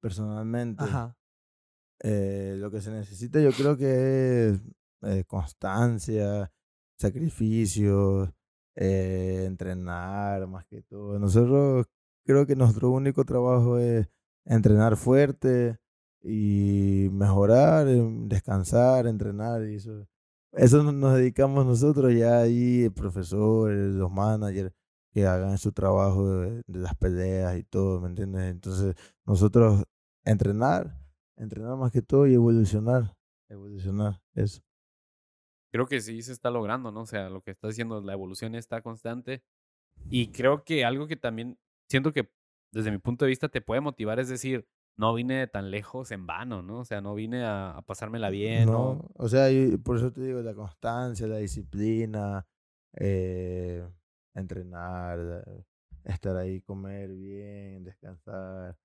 [0.00, 1.16] Personalmente, Ajá.
[2.00, 4.60] eh, lo que se necesita yo creo que es
[5.02, 6.52] eh, constancia,
[6.98, 8.34] sacrificio,
[8.74, 11.20] eh, entrenar más que todo.
[11.20, 11.86] Nosotros
[12.24, 14.08] creo que nuestro único trabajo es
[14.44, 15.78] entrenar fuerte
[16.22, 20.08] y mejorar, em, descansar, entrenar y eso.
[20.52, 24.72] Eso no- nos dedicamos nosotros, ya ahí el profesor, los managers
[25.12, 28.50] que hagan su trabajo de, de las peleas y todo, ¿me entiendes?
[28.50, 28.94] Entonces,
[29.26, 29.84] nosotros
[30.24, 30.98] entrenar,
[31.36, 33.14] entrenar más que todo y evolucionar,
[33.48, 34.62] evolucionar, eso.
[35.72, 37.00] Creo que sí se está logrando, ¿no?
[37.02, 39.42] O sea, lo que estás diciendo, la evolución está constante.
[40.10, 42.30] Y creo que algo que también siento que
[42.72, 44.66] desde mi punto de vista te puede motivar es decir,
[44.96, 46.80] no vine tan lejos en vano, ¿no?
[46.80, 48.96] O sea, no vine a, a pasármela bien, ¿no?
[48.96, 52.46] No, o sea, y por eso te digo, la constancia, la disciplina,
[52.94, 53.86] eh,
[54.34, 55.44] entrenar, la-
[56.04, 58.76] estar ahí, comer bien, descansar,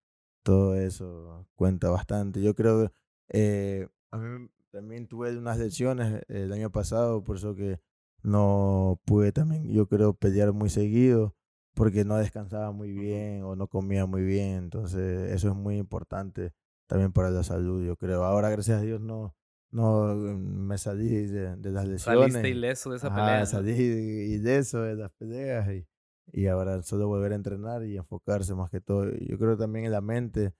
[0.43, 2.41] todo eso cuenta bastante.
[2.41, 2.93] Yo creo que
[3.29, 7.81] eh, a mí también tuve unas lesiones el año pasado, por eso que
[8.23, 11.35] no pude también, yo creo, pelear muy seguido,
[11.77, 16.53] porque no descansaba muy bien o no comía muy bien, entonces eso es muy importante
[16.87, 18.23] también para la salud, yo creo.
[18.23, 19.35] Ahora, gracias a Dios, no,
[19.71, 22.33] no mm, me salí de, de las lesiones.
[22.33, 23.45] Saliste ileso de esa Ajá, pelea.
[23.45, 25.85] salí ileso de las peleas y,
[26.31, 29.11] y ahora solo volver a entrenar y enfocarse más que todo.
[29.11, 30.53] Yo creo también en la mente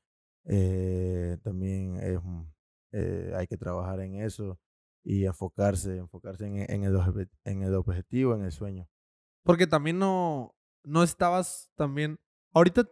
[0.46, 2.42] eh, también es, mm,
[2.94, 4.60] eh, hay que trabajar en eso
[5.04, 8.88] y enfocarse, enfocarse en, en, el, en el objetivo, en el sueño.
[9.44, 10.54] Porque también no,
[10.88, 12.18] no estabas también.
[12.54, 12.84] Ahorita,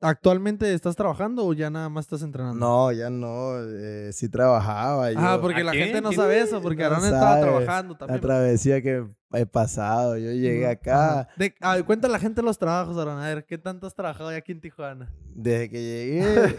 [0.00, 2.58] actualmente estás trabajando o ya nada más estás entrenando.
[2.58, 5.08] No, ya no, eh, sí trabajaba.
[5.16, 5.84] Ah, porque ¿A la qué?
[5.84, 8.20] gente no sabe eso, porque No Aaron estaba trabajando la también.
[8.20, 11.28] travesía que he pasado, yo llegué acá.
[11.36, 13.18] De, a ver, cuenta a la gente los trabajos, Aaron.
[13.18, 15.12] A ver, ¿qué tanto has trabajado ya aquí en Tijuana?
[15.34, 16.56] Desde que llegué,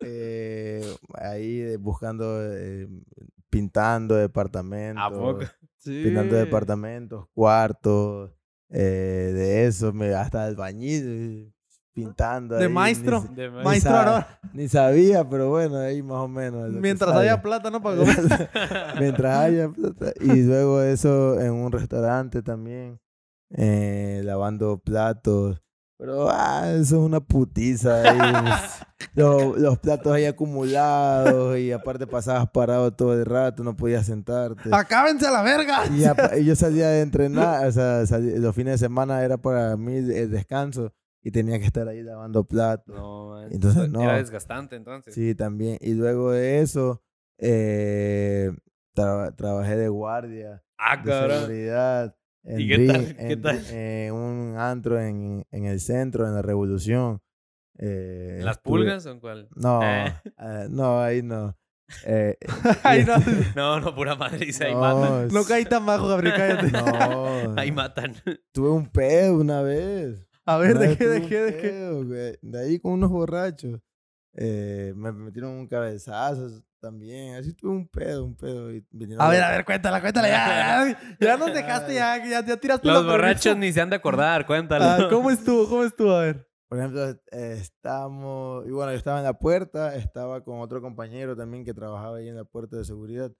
[0.00, 2.88] eh, ahí buscando, eh,
[3.48, 5.02] pintando departamentos.
[5.04, 5.44] ¿A poco?
[5.78, 6.02] Sí.
[6.04, 8.30] Pintando departamentos, cuartos,
[8.72, 11.52] eh, de eso, me, hasta albañil,
[11.92, 12.56] pintando.
[12.56, 13.24] De ahí, ni maestro.
[13.34, 14.24] De Ni Maestro sa- Aaron.
[14.54, 16.70] Ni sabía, pero bueno, ahí más o menos.
[16.70, 17.82] Mientras haya plata, ¿no?
[17.82, 18.16] Para comer.
[18.98, 20.12] Mientras haya plata.
[20.20, 22.98] Y luego eso en un restaurante también,
[23.50, 25.60] eh, lavando platos.
[26.04, 28.02] Pero ah, eso es una putiza.
[28.02, 28.18] ahí.
[29.14, 34.68] los, los platos ahí acumulados y aparte pasabas parado todo el rato, no podías sentarte.
[34.72, 35.84] ¡Acábense a la verga!
[35.86, 39.94] Y, yo salía de entrenar, o sea, salí- los fines de semana era para mí
[39.94, 40.92] el descanso
[41.22, 42.96] y tenía que estar ahí lavando platos.
[42.96, 43.48] No, man.
[43.52, 44.12] Entonces, Era no.
[44.16, 45.14] desgastante entonces.
[45.14, 45.78] Sí, también.
[45.80, 47.00] Y luego de eso,
[47.38, 48.50] eh,
[48.96, 52.16] tra- trabajé de guardia, Ah, de seguridad.
[52.44, 53.16] En ¿Y qué tal?
[53.16, 53.66] ¿Qué en- tal?
[53.70, 57.20] en un antro en, en el centro, en la Revolución.
[57.78, 59.48] Eh, ¿En ¿Las estuve- pulgas o en cuál?
[59.54, 60.12] No, Eh.
[60.36, 61.56] ah, no, ahí no.
[62.06, 62.36] Eh,
[62.84, 63.14] Ay, no,
[63.56, 64.46] No, no, pura madre.
[64.46, 65.28] Dice, ahí no, matan.
[65.28, 66.70] no caí tan bajo, Gabriel, cállate.
[66.70, 68.14] No, Ahí matan.
[68.52, 70.26] tuve un pedo una vez.
[70.46, 72.38] A ver, Una ¿de qué, de qué, de qué?
[72.40, 73.78] De ahí con unos borrachos.
[74.34, 77.36] Eh, me metieron un cabezazo también.
[77.36, 78.70] Así tuve un pedo, un pedo.
[78.72, 78.84] Y
[79.18, 80.28] A ver, a ver, cuéntala, cuéntala.
[80.28, 83.88] Ya, ya, ya nos dejaste, ya, ya, ya tiraste la Los borrachos ni se han
[83.90, 84.44] de acordar.
[84.70, 85.68] Ah, ¿Cómo estuvo?
[85.68, 86.10] ¿Cómo estuvo?
[86.10, 86.48] A ver.
[86.68, 88.66] Por ejemplo, eh, estamos.
[88.66, 89.94] Y bueno, yo estaba en la puerta.
[89.94, 93.30] Estaba con otro compañero también que trabajaba ahí en la puerta de seguridad.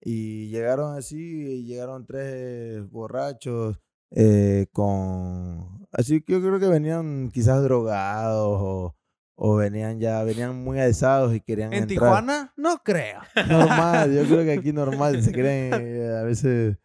[0.00, 3.80] Y llegaron así, y llegaron tres borrachos.
[4.10, 5.86] eh, con.
[5.92, 8.96] Así que yo creo que venían quizás drogados o.
[9.36, 11.98] O venían ya, venían muy alzados y querían ¿En entrar.
[11.98, 12.52] Tijuana?
[12.56, 13.20] No creo.
[13.48, 16.76] Normal, yo creo que aquí normal se creen eh, a veces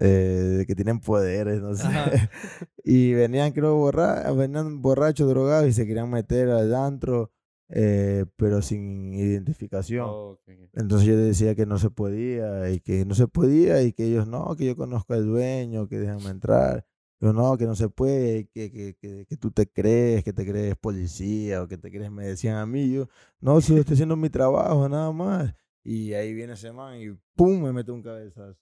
[0.00, 1.86] eh, que tienen poderes, no sé.
[1.86, 2.10] Ajá.
[2.84, 7.30] Y venían, creo, borra venían borrachos, drogados y se querían meter al antro,
[7.68, 10.06] eh, pero sin identificación.
[10.08, 10.40] Oh.
[10.74, 14.26] Entonces yo decía que no se podía y que no se podía y que ellos
[14.26, 16.84] no, que yo conozco al dueño, que déjenme entrar.
[17.22, 20.44] Yo no, que no se puede, que, que, que, que tú te crees, que te
[20.44, 22.92] crees policía o que te crees, me decían a mí.
[22.92, 23.08] Yo,
[23.40, 25.54] no, solo estoy haciendo mi trabajo, nada más.
[25.84, 27.62] Y ahí viene ese man y ¡pum!
[27.62, 28.58] me mete un cabezazo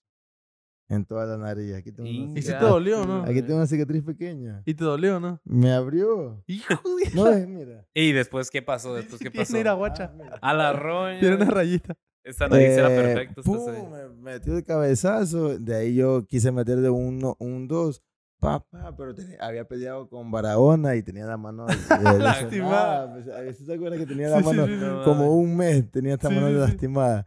[0.89, 1.73] en toda la nariz.
[1.73, 3.23] Aquí tengo, una, ¿Y si te dolió, no?
[3.23, 4.61] aquí tengo una cicatriz pequeña.
[4.65, 5.41] ¿Y te dolió, no?
[5.43, 6.43] Me abrió.
[6.45, 7.15] Hijo de...
[7.15, 7.87] No es, mira.
[7.95, 8.93] ¿Y después qué pasó?
[8.93, 9.57] ¿Después qué pasó?
[9.57, 10.11] ira guacha.
[10.13, 10.39] Ah, mira.
[10.39, 11.19] A la roña.
[11.19, 11.97] Tiene una rayita.
[12.23, 13.41] Esa nariz era Eh, perfecta.
[13.41, 13.91] ¡pum!
[13.91, 15.57] Me metió el cabezazo.
[15.57, 18.03] De ahí yo quise meterle un, no- un dos.
[18.41, 21.73] Pa, pa, pero tenía- había peleado con Barahona y tenía la mano eh,
[22.17, 22.41] Lastimada.
[22.43, 23.13] lesionada.
[23.13, 24.79] Pues, ¿a veces ¿Se acuerda que tenía la Sí, mano sí, sí.
[24.83, 25.89] No, como un mes?
[25.91, 27.25] Tenía esta Sí, mano lastimada.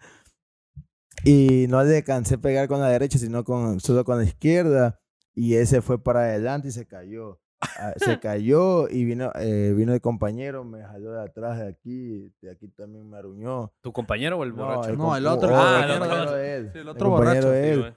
[1.24, 5.00] Y no le cansé pegar con la derecha, sino con, solo con la izquierda.
[5.34, 7.40] Y ese fue para adelante y se cayó.
[7.60, 12.30] Ah, se cayó y vino, eh, vino el compañero, me jaló de atrás de aquí,
[12.42, 13.72] de aquí también me aruñó.
[13.80, 14.96] ¿Tu compañero o el borracho?
[14.96, 16.70] No, el otro oh, compañero compañero de- de él.
[16.72, 17.94] sí, el otro compañero borracho, él.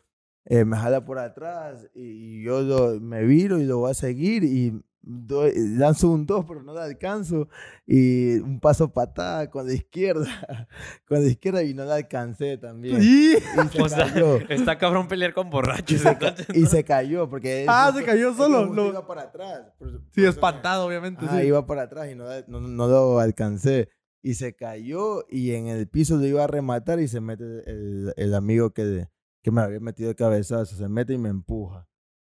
[0.50, 2.02] Eh, me jala por atrás y,
[2.40, 6.46] y yo lo- me viro y lo voy a seguir y doy- lanzo un dos
[6.48, 7.50] pero no le alcanzo
[7.86, 10.26] y un paso patada con la izquierda
[11.08, 13.38] con la izquierda y no la alcancé también Y- y
[13.74, 16.00] se O sea, cayó está cabrón pelear con y borrachos.
[16.00, 19.74] se, ca- entonces, y se cayó porque Ah, se cayó solo, lo- iba para atrás
[19.78, 21.26] por- por Sí, eso me- espantado, obviamente.
[21.26, 21.48] Ajá, sí.
[21.48, 23.90] iba para atrás y no, no, no lo alcancé.
[24.24, 28.14] Y se cayó y en el piso lo iba a rematar y se mete el,
[28.18, 29.08] el amigo que,
[29.48, 30.76] que me había metido el cabezazo.
[30.76, 31.88] Se mete y me empuja.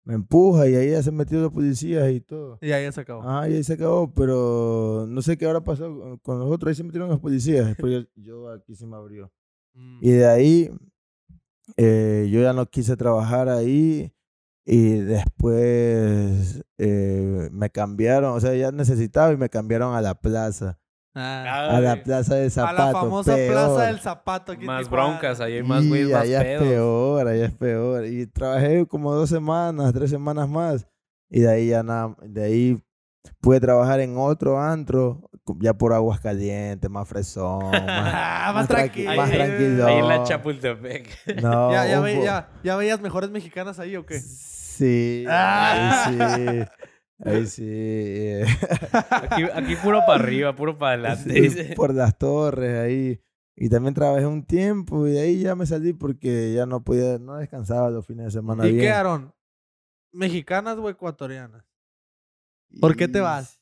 [0.04, 2.58] Me empuja y ahí ya se metió los policías y todo.
[2.60, 3.22] Y ahí se acabó.
[3.24, 6.70] Ah, y ahí se acabó, pero no sé qué habrá pasado con- los otros.
[6.70, 7.76] Ahí se metieron los policías.
[7.78, 9.32] Pero yo, yo aquí se me abrió.
[9.76, 10.00] Mm.
[10.02, 10.72] Y de ahí
[11.78, 14.12] eh, yo ya no quise trabajar ahí
[14.66, 20.80] y después eh, me cambiaron, o sea, ya necesitaba y me cambiaron a la plaza,
[21.16, 21.76] Ah.
[21.78, 22.78] a la plaza de a zapato.
[22.86, 23.52] la famosa peor.
[23.52, 24.52] Plaza del Zapato.
[24.54, 26.64] Aquí Más broncas, ahí hay más Y güeyes más allá es pedos.
[26.64, 28.06] peor, allá es peor.
[28.06, 30.88] Y trabajé como dos semanas, tres semanas más.
[31.30, 32.84] Y de ahí ya nada, de ahí
[33.40, 38.70] pude trabajar en otro antro, ya por aguas calientes, más fresón, más, Ah, más más
[38.70, 39.16] tranqui- tranquilo.
[39.16, 39.86] más tranquilo.
[39.88, 40.24] Ahí en la.
[40.24, 41.42] Chapultepec.
[41.42, 44.20] no, ¿Ya, ya, ve- ya, ¿Ya veías mejores mexicanas ahí o qué?
[44.20, 46.06] Sí, Ah.
[46.08, 46.72] ahí sí.
[47.26, 47.64] Ahí sí.
[47.68, 48.46] eh,
[49.12, 51.50] Aquí, aquí puro para arriba, puro para adelante.
[51.50, 53.22] sí, por las torres ahí.
[53.56, 57.20] Y también trabajé un tiempo y de ahí ya me salí porque ya no podía,
[57.20, 58.82] no descansaba los fines de semana ¿Y bien.
[58.82, 59.34] qué, Aaron?
[60.12, 61.64] ¿Mexicanas o ecuatorianas?
[62.82, 63.60] ¿Por qué te vas?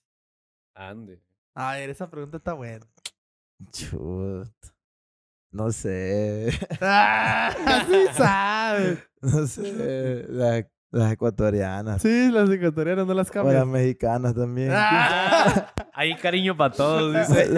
[0.73, 1.21] Ande.
[1.53, 2.87] A ver, esa pregunta está buena.
[3.71, 4.49] Chut.
[5.51, 6.49] No sé.
[6.81, 7.53] Ah,
[7.87, 8.99] sí sabes.
[9.21, 10.25] No sé.
[10.29, 12.01] Las, las ecuatorianas.
[12.01, 13.71] Sí, las ecuatorianas no las O las cambian.
[13.71, 14.69] mexicanas también.
[14.73, 17.49] Ah, Hay cariño para todos, dice.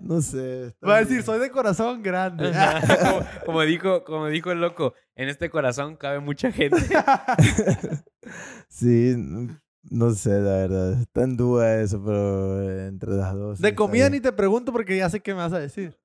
[0.00, 0.74] no sé.
[0.86, 1.24] va a decir, bien.
[1.24, 2.52] soy de corazón grande.
[3.00, 6.76] Como, como dijo, como dijo el loco, en este corazón cabe mucha gente.
[8.68, 9.14] Sí,
[9.90, 11.00] no sé, la verdad.
[11.00, 13.60] Está en duda eso, pero entre las dos.
[13.60, 14.12] De comida bien.
[14.12, 15.98] ni te pregunto porque ya sé qué me vas a decir.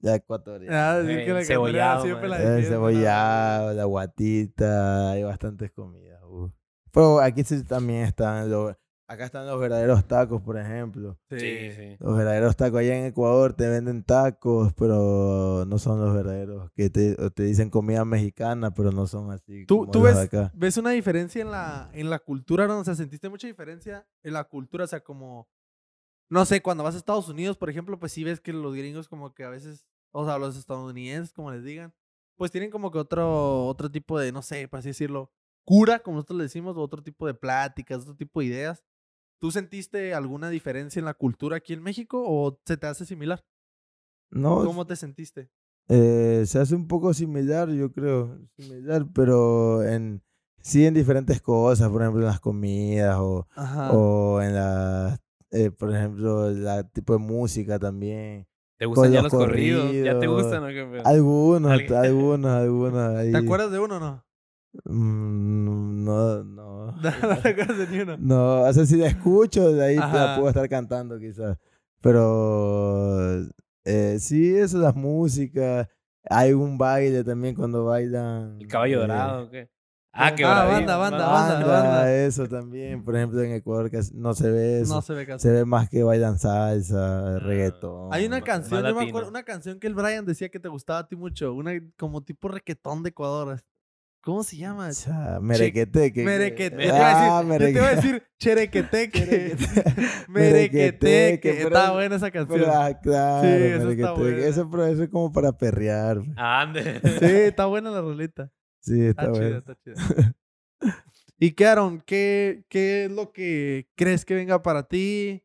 [0.00, 0.90] Ya ecuatoriana.
[0.90, 2.30] Ah, decir Eh, que la cebollado, ecuatoriana siempre man.
[2.30, 6.22] la El defienden, cebollado, la guatita, hay bastantes comidas.
[6.28, 6.52] uf.
[6.92, 8.74] Pero aquí sí también están los...
[9.10, 11.18] Acá están los verdaderos tacos, por ejemplo.
[11.30, 11.96] Sí, sí.
[11.98, 16.70] Los verdaderos tacos allá en Ecuador te venden tacos, pero no son los verdaderos.
[16.76, 19.64] Que te, te dicen comida mexicana, pero no son así.
[19.64, 20.52] ¿Tú, como tú los ves, acá.
[20.54, 22.80] ves una diferencia en la, en la cultura, ¿no?
[22.80, 24.84] O sea, ¿sentiste mucha diferencia en la cultura?
[24.84, 25.48] O sea, como,
[26.30, 29.08] no sé, cuando vas a Estados Unidos, por ejemplo, pues sí ves que los gringos
[29.08, 31.94] como que a veces, o sea, los estadounidenses, como les digan,
[32.36, 35.32] pues tienen como que otro, otro tipo de, no sé, por así decirlo,
[35.64, 38.84] cura, como nosotros le decimos, otro tipo de pláticas, otro tipo de ideas.
[39.40, 43.44] ¿Tú sentiste alguna diferencia en la cultura aquí en México o se te hace similar?
[44.30, 45.50] No, ¿Cómo te sentiste?
[45.88, 50.22] Eh, se hace un poco similar, yo creo, similar, pero en
[50.60, 53.46] sí en diferentes cosas, por ejemplo en las comidas o,
[53.92, 55.18] o en las,
[55.50, 58.46] eh, por ejemplo, la tipo de música también.
[58.78, 59.92] ¿Te gustan Con ya los los corridos?
[59.92, 60.42] ¿Ya te corridos.
[60.44, 61.02] gustan o qué?
[61.04, 63.16] Algunos, Alguien- algunos, algunos.
[63.16, 63.32] ahí.
[63.32, 64.24] ¿Te acuerdas de uno o no?
[64.84, 66.68] Mm, no, no.
[67.02, 68.16] No, no te acuerdas de ni uno.
[68.18, 71.58] No, o sea, si la escucho, de ahí te la puedo estar cantando quizás.
[72.00, 73.42] Pero
[73.84, 75.88] eh, sí, eso, las músicas.
[76.30, 78.58] Hay un baile también cuando bailan.
[78.60, 79.68] ¿El caballo eh, dorado o qué?
[80.12, 83.04] Ah, qué Ah, banda, banda, banda, Banda, eso también.
[83.04, 84.94] Por ejemplo, en Ecuador no se ve eso.
[84.94, 85.42] No se ve casi.
[85.42, 88.12] se ve más que bailan salsa, reggaetón.
[88.12, 91.00] Hay una canción, yo me acuerdo, una canción que el Brian decía que te gustaba
[91.00, 93.60] a ti mucho, una como tipo requetón de Ecuador.
[94.20, 94.90] ¿Cómo se llama?
[94.92, 96.24] Cha, merequeteque.
[96.24, 96.74] Merequete.
[96.84, 99.56] Yo te iba a Ah, yo te iba a decir cherequeteque.
[100.28, 101.62] Merequeteque, Merequeteque.
[101.62, 102.58] Está buena esa canción.
[102.60, 104.20] Pero, ah, claro, Sí, eso está merequeteque.
[104.20, 104.46] buena.
[104.46, 106.18] Eso, eso es como para perrear.
[106.36, 107.00] Ande.
[107.20, 108.50] Sí, está buena la rolita.
[108.88, 109.58] Sí, está Está chida, bueno.
[109.58, 109.94] está chida.
[111.40, 115.44] Y qué, Aaron, ¿qué, ¿qué es lo que crees que venga para ti?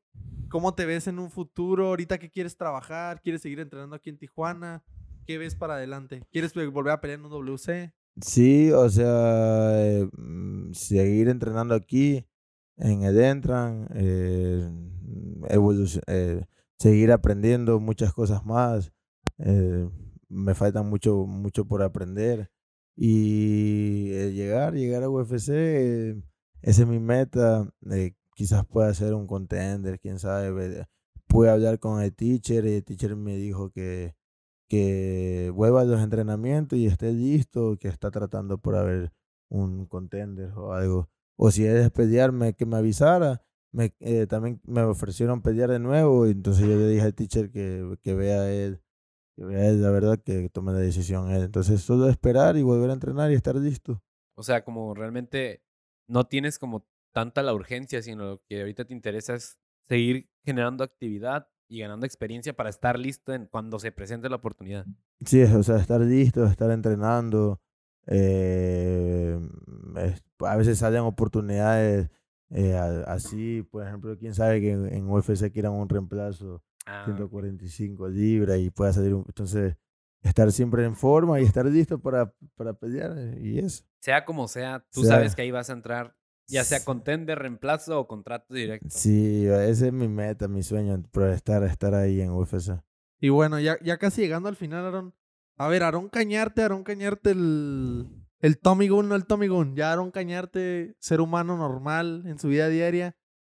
[0.50, 1.88] ¿Cómo te ves en un futuro?
[1.90, 3.22] ¿Ahorita qué quieres trabajar?
[3.22, 4.84] ¿Quieres seguir entrenando aquí en Tijuana?
[5.28, 6.24] ¿Qué ves para adelante?
[6.32, 7.94] ¿Quieres volver a pelear en un WC?
[8.22, 12.26] Sí, o sea, eh, mm, seguir entrenando aquí
[12.78, 14.68] en el Entran, eh,
[15.50, 16.44] evolucion- eh,
[16.80, 18.92] seguir aprendiendo muchas cosas más.
[19.40, 19.88] eh,
[20.30, 22.50] me falta mucho, mucho por aprender.
[22.96, 26.16] Y eh, llegar, llegar a UFC, eh,
[26.62, 27.68] esa es mi meta.
[27.92, 30.86] eh, quizás pueda ser un contender, quién sabe.
[31.28, 34.16] Pude hablar con el teacher y el teacher me dijo que,
[34.70, 39.12] que vuelva a los entrenamientos y esté listo, que está tratando por haber
[39.50, 41.10] un contender o algo.
[41.38, 43.42] O si es pelearme, que me avisara.
[43.72, 43.90] Me,
[44.28, 48.52] también me ofrecieron pelear de nuevo, entonces yo le dije al teacher que, que vea
[48.52, 48.84] él,
[49.36, 51.44] la verdad, que tome la decisión él.
[51.44, 54.02] Entonces solo esperar y volver a entrenar y estar listo.
[54.36, 55.64] O sea, como realmente
[56.08, 59.58] no tienes como tanta la urgencia, sino lo que ahorita te interesa es
[59.88, 64.86] seguir generando actividad y ganando experiencia para estar listo en cuando se presente la oportunidad.
[65.26, 67.60] Sí, o sea, estar listo, estar entrenando.
[68.06, 69.40] eh,
[69.98, 72.10] es- a veces salen oportunidades
[72.50, 72.76] eh,
[73.08, 78.60] así, por ejemplo, quién sabe que en, en UFC quieran un reemplazo Ah, 145 libras
[78.60, 79.24] y pueda salir un...
[79.28, 79.76] Entonces,
[80.22, 83.84] estar siempre en forma y estar listo para, para pelear y eso.
[84.02, 86.16] sea como sea, tú Sea- sabes que ahí vas a entrar,
[86.48, 88.88] ya sea contender, reemplazo o contrato directo.
[88.90, 92.82] Sí, ese es mi meta, mi sueño, pero estar, estar ahí en UFC.
[93.20, 95.14] Y bueno, ya, ya casi llegando al final, Aaron.
[95.58, 98.08] A ver, Aaron Cañarte, Aaron Cañarte, el,
[98.40, 99.76] el Tommy Gun, no el Tommy Gun.
[99.76, 103.16] Ya Aaron Cañarte, ser humano normal en su vida diaria.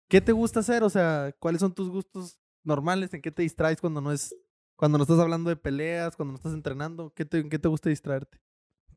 [0.09, 0.83] ¿Qué te gusta hacer?
[0.83, 3.13] O sea, ¿cuáles son tus gustos normales?
[3.13, 4.35] ¿En qué te distraes cuando no es,
[4.75, 7.13] cuando no estás hablando de peleas, cuando no estás entrenando?
[7.15, 8.39] ¿Qué te, ¿En qué te gusta distraerte?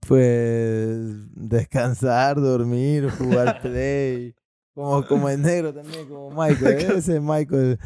[0.07, 0.99] Pues
[1.35, 4.35] descansar, dormir, jugar play.
[4.75, 6.93] Como, como el negro también, como Michael.
[6.93, 7.79] Ese es Michael.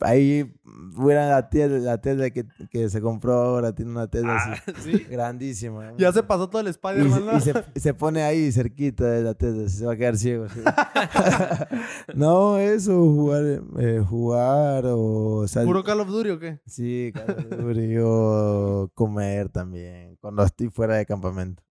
[0.00, 0.52] Ahí
[0.94, 4.92] fuera la tele, la tele que, que se compró ahora, tiene una tele Ah, así
[4.98, 5.04] sí.
[5.10, 5.92] grandísima.
[5.98, 7.36] Ya se pasó todo el y, Spider-Man, ¿no?
[7.36, 10.48] y se, se pone ahí cerquita de la tele, se va a quedar ciego.
[10.48, 10.60] sí.
[12.14, 13.44] no, eso, jugar,
[13.78, 15.66] eh, jugar o salir.
[15.66, 16.60] ¿Puro Call of Duty o qué?
[16.66, 21.62] Sí, Call of Duty, o comer también, cuando estoy fuera de campamento.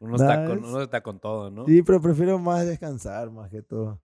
[0.00, 0.68] Uno, está con, Nice.
[0.68, 1.66] uno está con todo, ¿no?
[1.66, 4.00] Sí, pero prefiero más descansar, más que todo.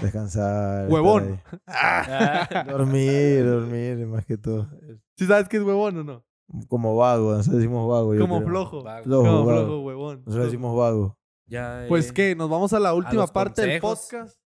[0.00, 0.88] Descansar.
[0.90, 1.40] Huevón.
[1.66, 2.64] Ah.
[2.68, 4.68] Dormir, dormir, más que todo.
[5.16, 6.24] ¿Sí sabes que es huevón o no?
[6.68, 8.18] Como vago, nosotros decimos vago.
[8.18, 8.82] Como flojo.
[8.82, 9.04] vago.
[9.04, 9.60] Flojo, Como vago.
[9.66, 10.22] flojo, huevón.
[10.26, 11.18] Nosotros decimos vago.
[11.46, 14.08] Ya, Pues eh, que nos vamos a la última parte del consejos.
[14.10, 14.38] podcast.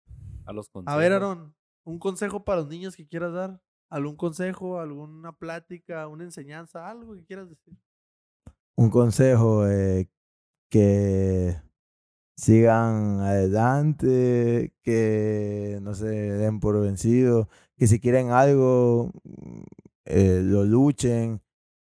[0.45, 1.31] A los A ver, consejos.
[1.33, 1.55] Aaron,
[1.85, 3.61] un consejo para los niños que quieras dar.
[3.89, 7.75] ¿Algún consejo, alguna plática, una enseñanza, algo que quieras decir?
[8.77, 10.09] Un consejo, eh,
[10.69, 11.57] que
[12.37, 19.63] sigan adelante, que no se den por vencidos, que si quieren algo, mm,
[20.07, 21.41] eh, lo luchen,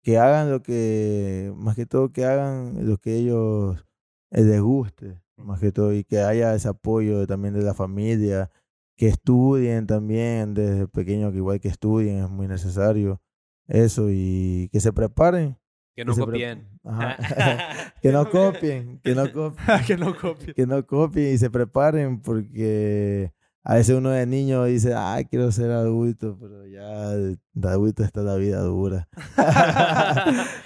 [0.03, 3.85] que hagan lo que, más que todo, que hagan lo que ellos
[4.31, 8.51] eh, les guste, más que todo, y que haya ese apoyo también de la familia,
[8.97, 13.21] que estudien también desde pequeño, que igual que estudien es muy necesario,
[13.67, 15.57] eso, y que se preparen.
[15.95, 16.78] Que no se pre- copien.
[16.89, 17.17] Ajá.
[18.03, 20.55] que no copien, que no copien, que no copie.
[20.55, 23.33] que no copien y se preparen porque
[23.63, 28.23] a veces uno de niño dice, ah, quiero ser adulto, pero ya de adulto está
[28.23, 29.07] la vida dura.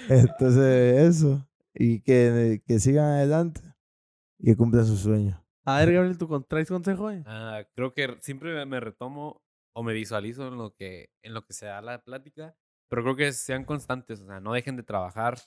[0.09, 1.45] Entonces, eso.
[1.73, 3.61] Y que, que sigan adelante
[4.39, 5.37] y que cumplan sus sueños.
[5.65, 7.09] A ver, Gabriel, ¿tú traes consejo?
[7.11, 7.23] eh?
[7.25, 9.41] Ah, creo que siempre me retomo
[9.75, 12.55] o me visualizo en lo que en lo que se da la plática,
[12.89, 15.37] pero creo que sean constantes, o sea, no dejen de trabajar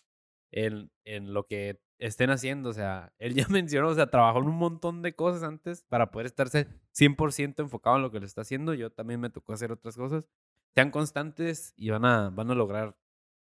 [0.51, 4.49] en, en lo que estén haciendo, o sea, él ya mencionó, o sea, trabajó en
[4.49, 8.43] un montón de cosas antes para poder estarse 100% enfocado en lo que lo está
[8.43, 10.29] haciendo, yo también me tocó hacer otras cosas.
[10.75, 12.97] Sean constantes y van a van a lograr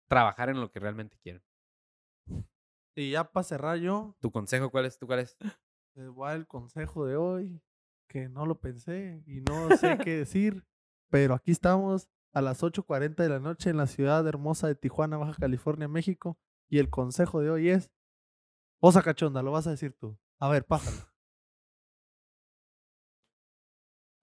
[0.07, 1.43] trabajar en lo que realmente quieren.
[2.95, 4.97] Y ya para cerrar yo, ¿Tu consejo cuál es?
[4.97, 5.38] ¿Tú cuál es?
[5.95, 7.61] les voy a dar el consejo de hoy,
[8.07, 10.63] que no lo pensé y no sé qué decir,
[11.09, 15.17] pero aquí estamos a las 8.40 de la noche en la ciudad hermosa de Tijuana,
[15.17, 16.38] Baja California, México,
[16.70, 17.89] y el consejo de hoy es,
[18.80, 20.18] osa cachonda, lo vas a decir tú.
[20.39, 20.97] A ver, pájalo.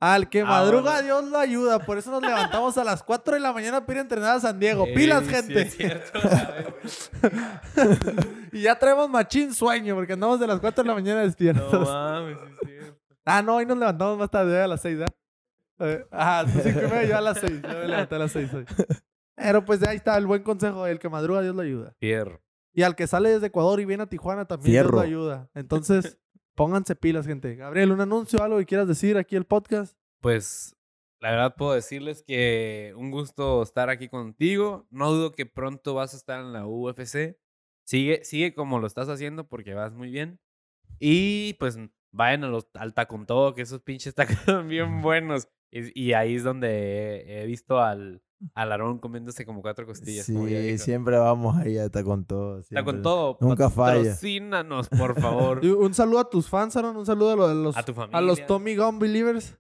[0.01, 1.01] Al que Ah, madruga.
[1.01, 1.79] Dios lo ayuda.
[1.79, 4.41] Por eso nos levantamos a las 4 de la mañana para ir a entrenar a
[4.41, 4.85] San Diego.
[4.95, 5.63] ¡Pilas, Ey, sí gente!
[5.63, 6.19] es cierto,
[8.53, 11.73] y ya traemos machín sueño porque andamos de las 4 de la mañana despiertos.
[11.73, 13.01] No mames, sí es cierto.
[13.25, 15.07] Ah, no, hoy nos levantamos más tarde, a las 6, ¿eh?
[15.79, 17.63] Eh, Ah, tú cinco y media, yo a las 6.
[17.63, 18.67] Yo me levanté a las 6 hoy.
[19.37, 20.87] Pero pues ahí está el buen consejo.
[20.87, 21.95] El que madruga, Dios lo ayuda.
[21.99, 22.43] Fierro.
[22.73, 24.97] Y al que sale desde Ecuador y viene a Tijuana, también Dios Fierro.
[24.97, 25.51] lo ayuda.
[25.55, 26.19] Entonces,
[26.55, 27.55] pónganse pilas, gente.
[27.57, 29.97] Gabriel, un anuncio, algo que quieras decir aquí el podcast.
[30.21, 30.77] Pues
[31.21, 34.87] la verdad puedo decirles que un gusto estar aquí contigo.
[34.91, 37.39] No dudo que pronto vas a estar en la UFC.
[37.87, 40.41] Sigue, sigue como lo estás haciendo porque vas muy bien.
[40.99, 41.79] Y pues
[42.13, 45.49] vayan a los, al con todo, que esos pinches tacos son bien buenos.
[45.75, 48.23] Y, y ahí es donde he, visto al,
[48.55, 50.25] al Aarón comiéndose como cuatro costillas.
[50.25, 52.61] Sí, siempre vamos ahí, está con todo.
[52.61, 53.03] Está con siempre.
[53.03, 53.39] todo.
[53.41, 53.99] Nunca falla.
[53.99, 55.61] Patrocínanos, por favor.
[55.65, 56.97] Y un saludo a tus fans, Aaron.
[56.97, 58.47] Un saludo a los, a los, A tu a los.
[58.47, 59.59] Tommy Gun Believers.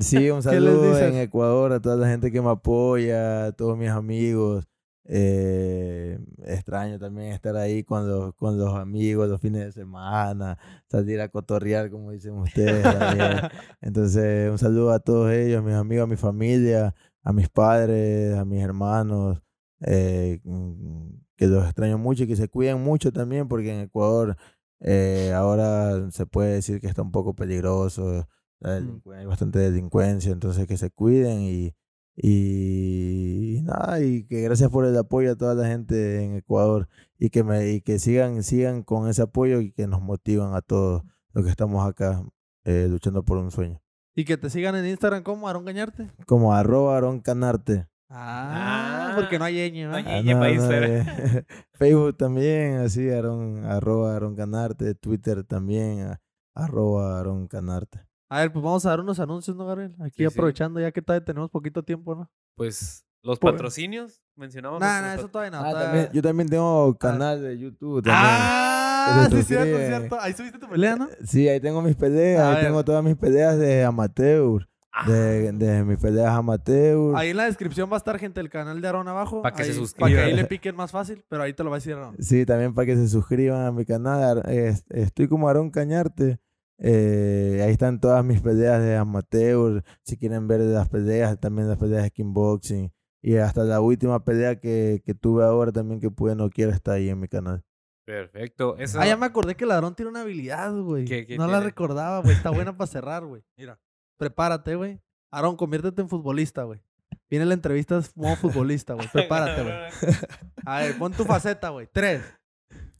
[0.00, 3.52] Sí, un ¿Qué les saludo en Ecuador a toda la gente que me apoya, a
[3.52, 4.68] todos mis amigos.
[5.08, 10.58] Eh, extraño también estar ahí con los, con los amigos los fines de semana,
[10.90, 12.82] salir a cotorrear, como dicen ustedes.
[12.82, 13.38] también.
[13.80, 18.36] Entonces, un saludo a todos ellos, a mis amigos, a mi familia, a mis padres,
[18.36, 19.42] a mis hermanos,
[19.80, 24.36] eh, mm, que los extraño mucho y que se cuiden mucho también, porque en Ecuador
[24.80, 28.26] eh, ahora se puede decir que está un poco peligroso,
[28.60, 29.10] Mm.
[29.12, 31.74] hay bastante delincuencia, entonces que se cuiden y,
[32.16, 36.88] y, nada, y que gracias por el apoyo a toda la gente en Ecuador
[37.18, 40.62] y que, me, y que sigan, sigan con ese apoyo y que nos motivan a
[40.62, 41.02] todos
[41.32, 42.22] los que estamos acá
[42.64, 43.80] eh, luchando por un sueño.
[44.14, 46.10] Y que te sigan en Instagram como Aaron Gañarte.
[46.26, 47.86] Como arroba Aaron Canarte.
[48.08, 50.52] Ah, Ah, porque no hay ñ, no hay ñ.
[50.54, 50.90] Instagram.
[50.90, 54.94] eh, Facebook también, así, Aaron, arroba Aaron Canarte.
[54.94, 56.16] Twitter también,
[56.54, 58.05] arroba Aaron Canarte.
[58.28, 59.94] A ver, pues vamos a dar unos anuncios, ¿no, Gabriel?
[60.00, 60.24] Aquí Sí, sí.
[60.24, 62.30] aprovechando ya que todavía tenemos poquito tiempo, ¿no?
[62.56, 64.80] Pues los Por- patrocinios, mencionamos.
[64.80, 65.58] No, no, eso todavía no.
[65.64, 68.02] Ah, todavía- también- yo también tengo canal de YouTube.
[68.02, 68.16] También.
[68.24, 69.86] Ah, sí, cierto, suscriben.
[69.88, 70.20] cierto.
[70.20, 71.08] Ahí subiste tu pelea, ¿no?
[71.24, 72.64] Sí, ahí tengo mis peleas, A ahí ver.
[72.66, 77.14] tengo todas mis peleas de amateur, Ah, de, de mis peleas amateur.
[77.16, 79.42] Ahí en la descripción va a estar gente del canal de Aaron abajo.
[79.42, 80.10] Pa' que se suscriban.
[80.12, 82.16] Para que ahí le piquen más fácil, pero ahí te lo va a decir Aaron.
[82.18, 84.42] Sí, también para que se suscriban a mi canal.
[84.48, 86.40] Es- Estoy como Aarón Cañarte.
[86.78, 89.82] Eh, ahí están todas mis peleas de amateur.
[90.02, 92.92] Si quieren ver las peleas, también las peleas de kickboxing.
[93.22, 96.92] Y hasta la última pelea que, que tuve ahora también que pude no quiero está
[96.92, 97.64] ahí en mi canal.
[98.04, 98.76] Perfecto.
[98.96, 101.06] Ah, ya me acordé que el ladrón tiene una habilidad, güey.
[101.06, 102.36] ¿Qué- qué no la recordaba, güey.
[102.36, 103.42] Está buena para cerrar, güey.
[103.56, 103.80] Mira,
[104.16, 105.00] prepárate, güey.
[105.32, 106.80] Aaron, conviértete en futbolista, güey.
[107.28, 109.08] Viene la entrevista como futbolista, güey.
[109.12, 109.74] Prepárate, güey.
[110.64, 111.88] A ver, pon tu faceta, güey.
[111.92, 112.22] Tres,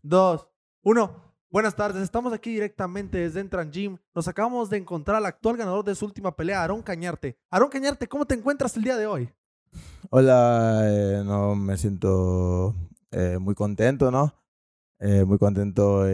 [0.03, 0.49] dos,
[0.83, 1.23] uno.
[1.49, 3.99] Buenas tardes, estamos aquí directamente desde Entran Gym.
[4.15, 7.39] Nos acabamos de encontrar al actual ganador de su última pelea, Aaron Cañarte.
[7.51, 9.31] Aaron Cañarte, ¿cómo te encuentras el día de hoy?
[10.11, 12.75] Hola, eh, no, me siento
[13.13, 14.35] eh, muy contento, ¿no?
[14.99, 16.05] Eh, muy contento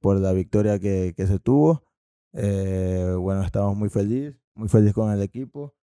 [0.00, 1.82] por la victoria que, que se tuvo.
[2.32, 5.74] Bueno, estamos muy felices, muy felices con el equipo.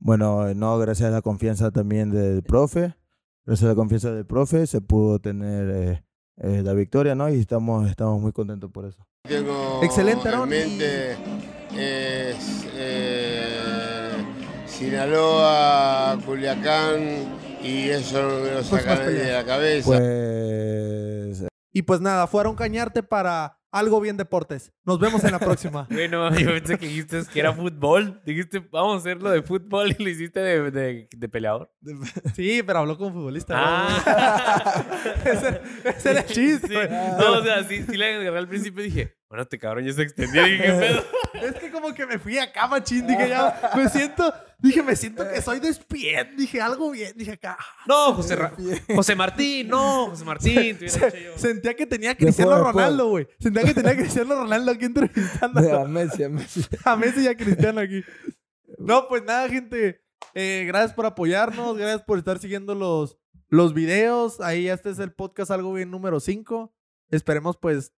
[0.00, 2.96] Bueno, no, gracias a la confianza también del profe,
[3.44, 6.04] gracias a la confianza del profe se pudo tener eh,
[6.38, 7.28] eh, la victoria, ¿no?
[7.28, 9.06] Y estamos, estamos muy contentos por eso.
[9.28, 10.48] Tengo Excelente, en Aaron.
[10.48, 11.12] mente
[11.76, 14.24] es eh,
[14.66, 17.00] Sinaloa, Culiacán
[17.62, 19.86] y eso me lo Pues sacaré de la cabeza.
[19.88, 24.70] Pues Y pues nada, fue Aaron Cañarte para Algo Bien Deportes.
[24.84, 25.88] Nos vemos en la próxima.
[25.90, 28.20] Bueno, yo pensé que dijiste que era fútbol.
[28.26, 31.72] Dijiste, vamos a hacerlo de fútbol y lo hiciste de, de, de peleador.
[32.34, 33.54] Sí, pero habló como futbolista.
[33.56, 34.84] Ah.
[35.24, 36.68] ese, ese era el chiste.
[36.68, 36.94] Sí.
[37.18, 39.94] No, o sea, sí, sí le agarré al principio y dije, bueno, este cabrón ya
[39.94, 40.46] se extendió.
[40.46, 41.02] Y dije, ¿qué pedo?
[41.42, 43.06] Es que como que me fui acá, machín.
[43.06, 46.36] Dije, ya, me siento, dije, me siento que soy despien.
[46.36, 47.14] Dije, algo bien.
[47.16, 47.56] Dije, acá.
[47.86, 48.52] No, José, Ra-
[48.94, 50.76] José Martín, no, José Martín.
[50.78, 51.38] te Se- yo.
[51.38, 52.74] sentía que tenía a Cristiano después.
[52.74, 53.26] Ronaldo, güey.
[53.40, 56.66] Sentía que tenía a Cristiano Ronaldo aquí entrevistando a Messi, a Messi.
[56.84, 58.04] a Messi y a Cristiano aquí.
[58.78, 60.04] No, pues nada, gente.
[60.34, 61.78] Eh, gracias por apoyarnos.
[61.78, 63.16] Gracias por estar siguiendo los,
[63.48, 64.42] los videos.
[64.42, 66.72] Ahí este es el podcast Algo Bien número 5.
[67.10, 67.94] Esperemos, pues,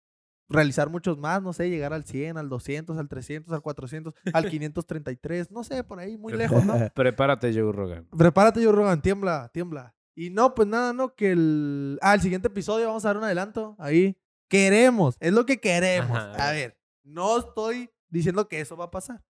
[0.53, 1.43] realizar muchos más.
[1.43, 5.51] No sé, llegar al 100, al 200, al 300, al 400, al 533.
[5.51, 6.75] No sé, por ahí, muy lejos, ¿no?
[6.95, 8.07] Prepárate, Joe Rogan.
[8.17, 9.95] Prepárate, yo Rogan, tiembla, tiembla.
[10.15, 11.99] Y no, pues nada, no, que el.
[12.03, 13.77] Ah, el siguiente episodio vamos a dar un adelanto.
[13.79, 14.19] Ahí.
[14.49, 16.17] Queremos, es lo que queremos.
[16.17, 16.49] Ajá.
[16.49, 19.25] A ver, no estoy diciendo que eso va a pasar.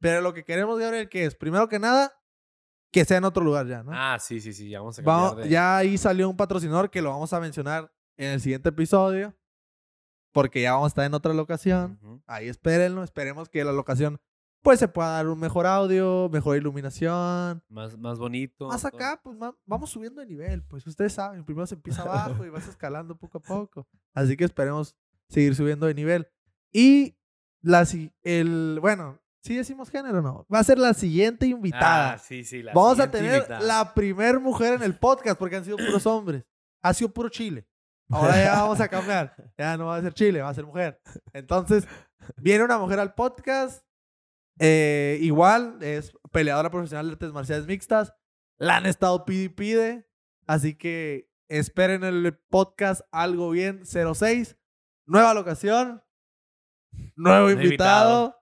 [0.00, 2.12] Pero lo que queremos, Gabriel, que es, primero que nada,
[2.92, 3.90] que sea en otro lugar ya, ¿no?
[3.94, 5.48] Ah, sí, sí, sí, ya vamos a cambiar Vamos, de...
[5.48, 9.34] Ya ahí salió un patrocinador que lo vamos a mencionar en el siguiente episodio.
[10.38, 11.98] Porque ya vamos a estar en otra locación.
[12.28, 13.02] Ahí espérenlo.
[13.02, 14.20] Esperemos que la locación,
[14.62, 17.60] pues, se pueda dar un mejor audio, mejor iluminación.
[17.68, 18.68] Más, más bonito.
[18.68, 18.88] Más todo.
[18.94, 19.36] acá, pues
[19.66, 20.62] vamos subiendo de nivel.
[20.62, 23.88] Pues ustedes saben, primero se empieza abajo y vas escalando poco a poco.
[24.14, 24.94] Así que esperemos
[25.28, 26.28] seguir subiendo de nivel.
[26.70, 27.18] Y
[27.60, 27.84] la,
[28.22, 32.12] el, bueno, si decimos género o no, va a ser la siguiente invitada.
[32.12, 32.62] Ah, sí, sí.
[32.62, 33.60] la Vamos a tener invitada.
[33.60, 36.44] la primer mujer en el podcast porque han sido puros hombres.
[36.80, 37.66] Ha sido puro Chile.
[38.10, 39.34] Ahora ya vamos a cambiar.
[39.56, 41.00] Ya no va a ser Chile, va a ser mujer.
[41.32, 41.86] Entonces,
[42.36, 43.84] viene una mujer al podcast.
[44.60, 48.12] eh, igual, es peleadora profesional de artes marciales mixtas.
[48.58, 50.08] La han estado pide y pide.
[50.46, 54.56] Así que esperen el podcast Algo Bien 06.
[55.06, 56.02] Nueva locación.
[57.16, 57.64] Nuevo invitado.
[57.64, 58.34] invitado.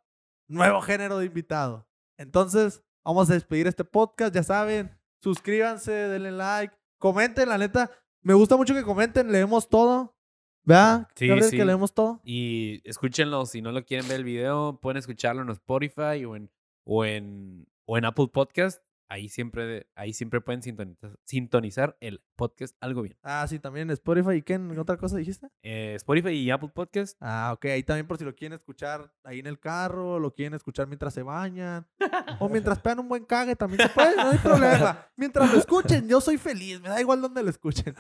[0.48, 1.88] Nuevo género de invitado.
[2.18, 4.34] Entonces, vamos a despedir este podcast.
[4.34, 7.90] Ya saben, suscríbanse, denle like, comenten, la neta.
[8.22, 10.16] Me gusta mucho que comenten, leemos todo.
[10.64, 11.06] ¿Verdad?
[11.14, 11.56] Sí, sí.
[11.56, 12.20] que leemos todo.
[12.24, 16.50] Y escúchenlo, si no lo quieren ver el video, pueden escucharlo en Spotify o en,
[16.84, 18.82] o en, o en Apple Podcast.
[19.08, 23.16] Ahí siempre, ahí siempre pueden sintonizar, sintonizar el podcast algo bien.
[23.22, 24.36] Ah, sí, también en Spotify.
[24.36, 25.48] ¿Y qué en otra cosa dijiste?
[25.62, 27.16] Eh, Spotify y Apple Podcast.
[27.20, 27.66] Ah, ok.
[27.66, 31.14] Ahí también por si lo quieren escuchar ahí en el carro, lo quieren escuchar mientras
[31.14, 31.86] se bañan.
[32.40, 35.06] o mientras pegan un buen cague, también se puede, no hay problema.
[35.16, 36.80] Mientras lo escuchen, yo soy feliz.
[36.80, 37.94] Me da igual donde lo escuchen.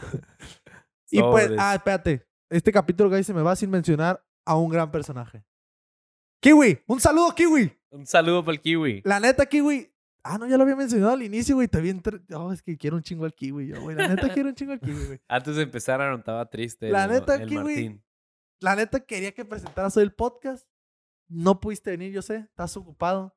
[1.10, 2.26] y pues, ah, espérate.
[2.50, 5.44] Este capítulo que ahí se me va sin mencionar a un gran personaje.
[6.40, 7.72] Kiwi, un saludo, Kiwi.
[7.90, 9.02] Un saludo para el Kiwi.
[9.04, 9.90] La neta, Kiwi.
[10.28, 11.66] Ah, no, ya lo había mencionado al inicio, güey.
[11.66, 12.02] Está bien.
[12.34, 13.96] Oh, es que quiero un chingo al Kiwi, yo, güey.
[13.96, 15.20] La neta, quiero un chingo al Kiwi, güey.
[15.28, 16.90] Antes de empezar, Aaron estaba triste.
[16.90, 18.04] La el- neta, el Kiwi, Martín.
[18.60, 20.66] La neta, quería que presentaras hoy el podcast.
[21.28, 22.36] No pudiste venir, yo sé.
[22.38, 23.36] Estás ocupado.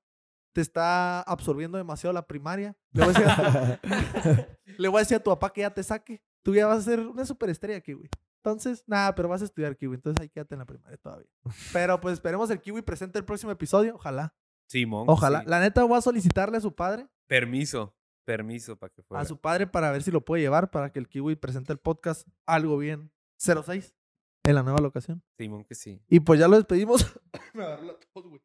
[0.53, 2.75] Te está absorbiendo demasiado la primaria.
[2.91, 3.81] Le voy a decir a tu,
[4.81, 6.23] le voy a, decir a tu papá que ya te saque.
[6.43, 8.09] Tú ya vas a ser una superestrella, Kiwi.
[8.43, 9.95] Entonces, nada, pero vas a estudiar Kiwi.
[9.95, 11.29] Entonces ahí quédate en la primaria todavía.
[11.71, 13.95] Pero pues esperemos el Kiwi presente el próximo episodio.
[13.95, 14.33] Ojalá.
[14.69, 15.05] Simón.
[15.07, 15.41] Ojalá.
[15.41, 15.45] sí.
[15.49, 17.07] La neta, voy a solicitarle a su padre.
[17.27, 17.95] Permiso.
[18.23, 19.21] Permiso para que fuera.
[19.21, 21.79] a su padre para ver si lo puede llevar para que el Kiwi presente el
[21.79, 23.11] podcast algo bien.
[23.37, 23.95] 06
[24.43, 25.23] en la nueva locación.
[25.37, 26.01] Simón que sí.
[26.07, 27.05] Y pues ya lo despedimos.
[27.53, 28.41] Me agarró la tos, güey.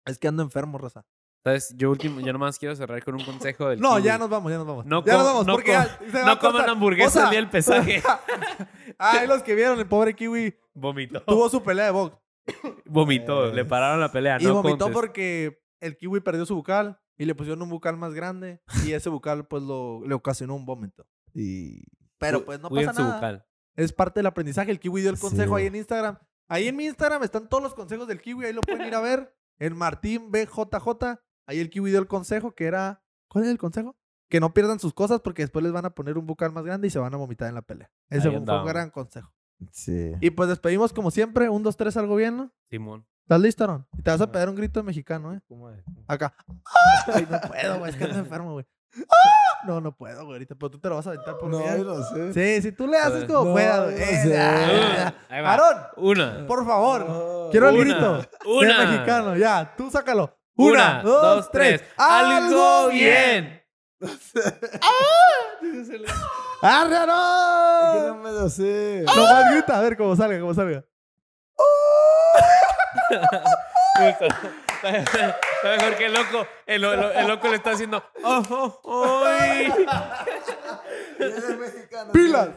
[0.05, 1.05] es que ando enfermo, raza.
[1.43, 4.03] Entonces, yo último, yo nomás quiero cerrar con un consejo del No, Kiwi.
[4.03, 4.85] ya nos vamos, ya nos vamos.
[4.85, 7.23] No ya nos vamos no porque ya se va No a coman hamburguesa O sea,
[7.25, 8.01] el día del pesaje.
[8.97, 11.21] Ay, los que vieron, el pobre Kiwi Vomitó.
[11.21, 12.17] tuvo su pelea de box.
[12.85, 13.51] Vomitó.
[13.53, 14.37] Le pararon la pelea.
[14.39, 14.93] y no vomitó contest.
[14.93, 19.09] porque el Kiwi perdió su bucal y le pusieron un bucal más grande y ese
[19.09, 21.05] bucal pues lo, le ocasionó un vómito.
[21.33, 21.83] y
[22.17, 23.15] Pero pues no pasa su nada.
[23.15, 23.45] bucal.
[23.75, 24.71] Es parte del aprendizaje.
[24.71, 25.21] El Kiwi dio el Sí.
[25.21, 26.17] consejo ahí en Instagram.
[26.47, 28.45] Ahí en mi Instagram están todos los consejos del Kiwi.
[28.45, 29.35] Ahí lo pueden ir a ver.
[29.59, 31.19] El Martín BJJ.
[31.47, 33.03] Ahí el Kiwi dio el consejo que era.
[33.27, 33.97] ¿Cuál es el consejo?
[34.29, 36.87] Que no pierdan sus cosas porque después les van a poner un bucal más grande
[36.87, 37.91] y se van a vomitar en la pelea.
[38.09, 39.33] Ese fue un gran consejo.
[39.71, 40.13] Sí.
[40.21, 41.49] Y pues despedimos como siempre.
[41.49, 42.51] Un, dos, tres, algo bien, ¿no?
[42.69, 43.05] Simón.
[43.23, 43.87] ¿Estás listo, Aaron?
[43.97, 45.41] Y te vas a pegar un grito de mexicano, ¿eh?
[45.47, 45.83] ¿Cómo es?
[46.07, 46.35] Acá.
[47.13, 47.91] Ay, no puedo, güey.
[47.91, 48.65] Es que ando enfermo, güey.
[48.97, 49.65] ¡Ah!
[49.65, 50.33] No, no puedo, güey.
[50.35, 51.65] Ahorita, pero tú te lo vas a aventar por No, mí.
[51.67, 51.83] ¿eh?
[51.83, 52.33] no sé.
[52.33, 53.27] Sí, si tú le haces ver.
[53.27, 53.95] como No, puedas, güey.
[53.95, 54.37] no Eh, sé.
[54.39, 55.51] ah, va.
[55.53, 56.45] Aarón, Una.
[56.47, 57.09] por favor.
[57.09, 57.47] No.
[57.49, 57.83] Quiero el Una.
[57.83, 58.29] grito.
[58.45, 58.79] Una.
[58.81, 59.73] De mexicano, ya.
[59.75, 60.37] Tú sácalo.
[60.57, 61.83] Una, dos, tres.
[61.97, 63.61] ¡Algo bien!
[64.01, 64.11] ¡Arre,
[66.67, 69.03] Es que no me lo sé.
[69.05, 70.83] Nomás grita, a ver cómo salga, cómo salga.
[74.83, 76.47] Está mejor que el loco.
[76.65, 78.03] El, el- el loco le está haciendo.
[78.23, 79.71] "Oh, oh, ay".
[81.19, 82.11] Eres mexicano.
[82.11, 82.49] ¡Pilas!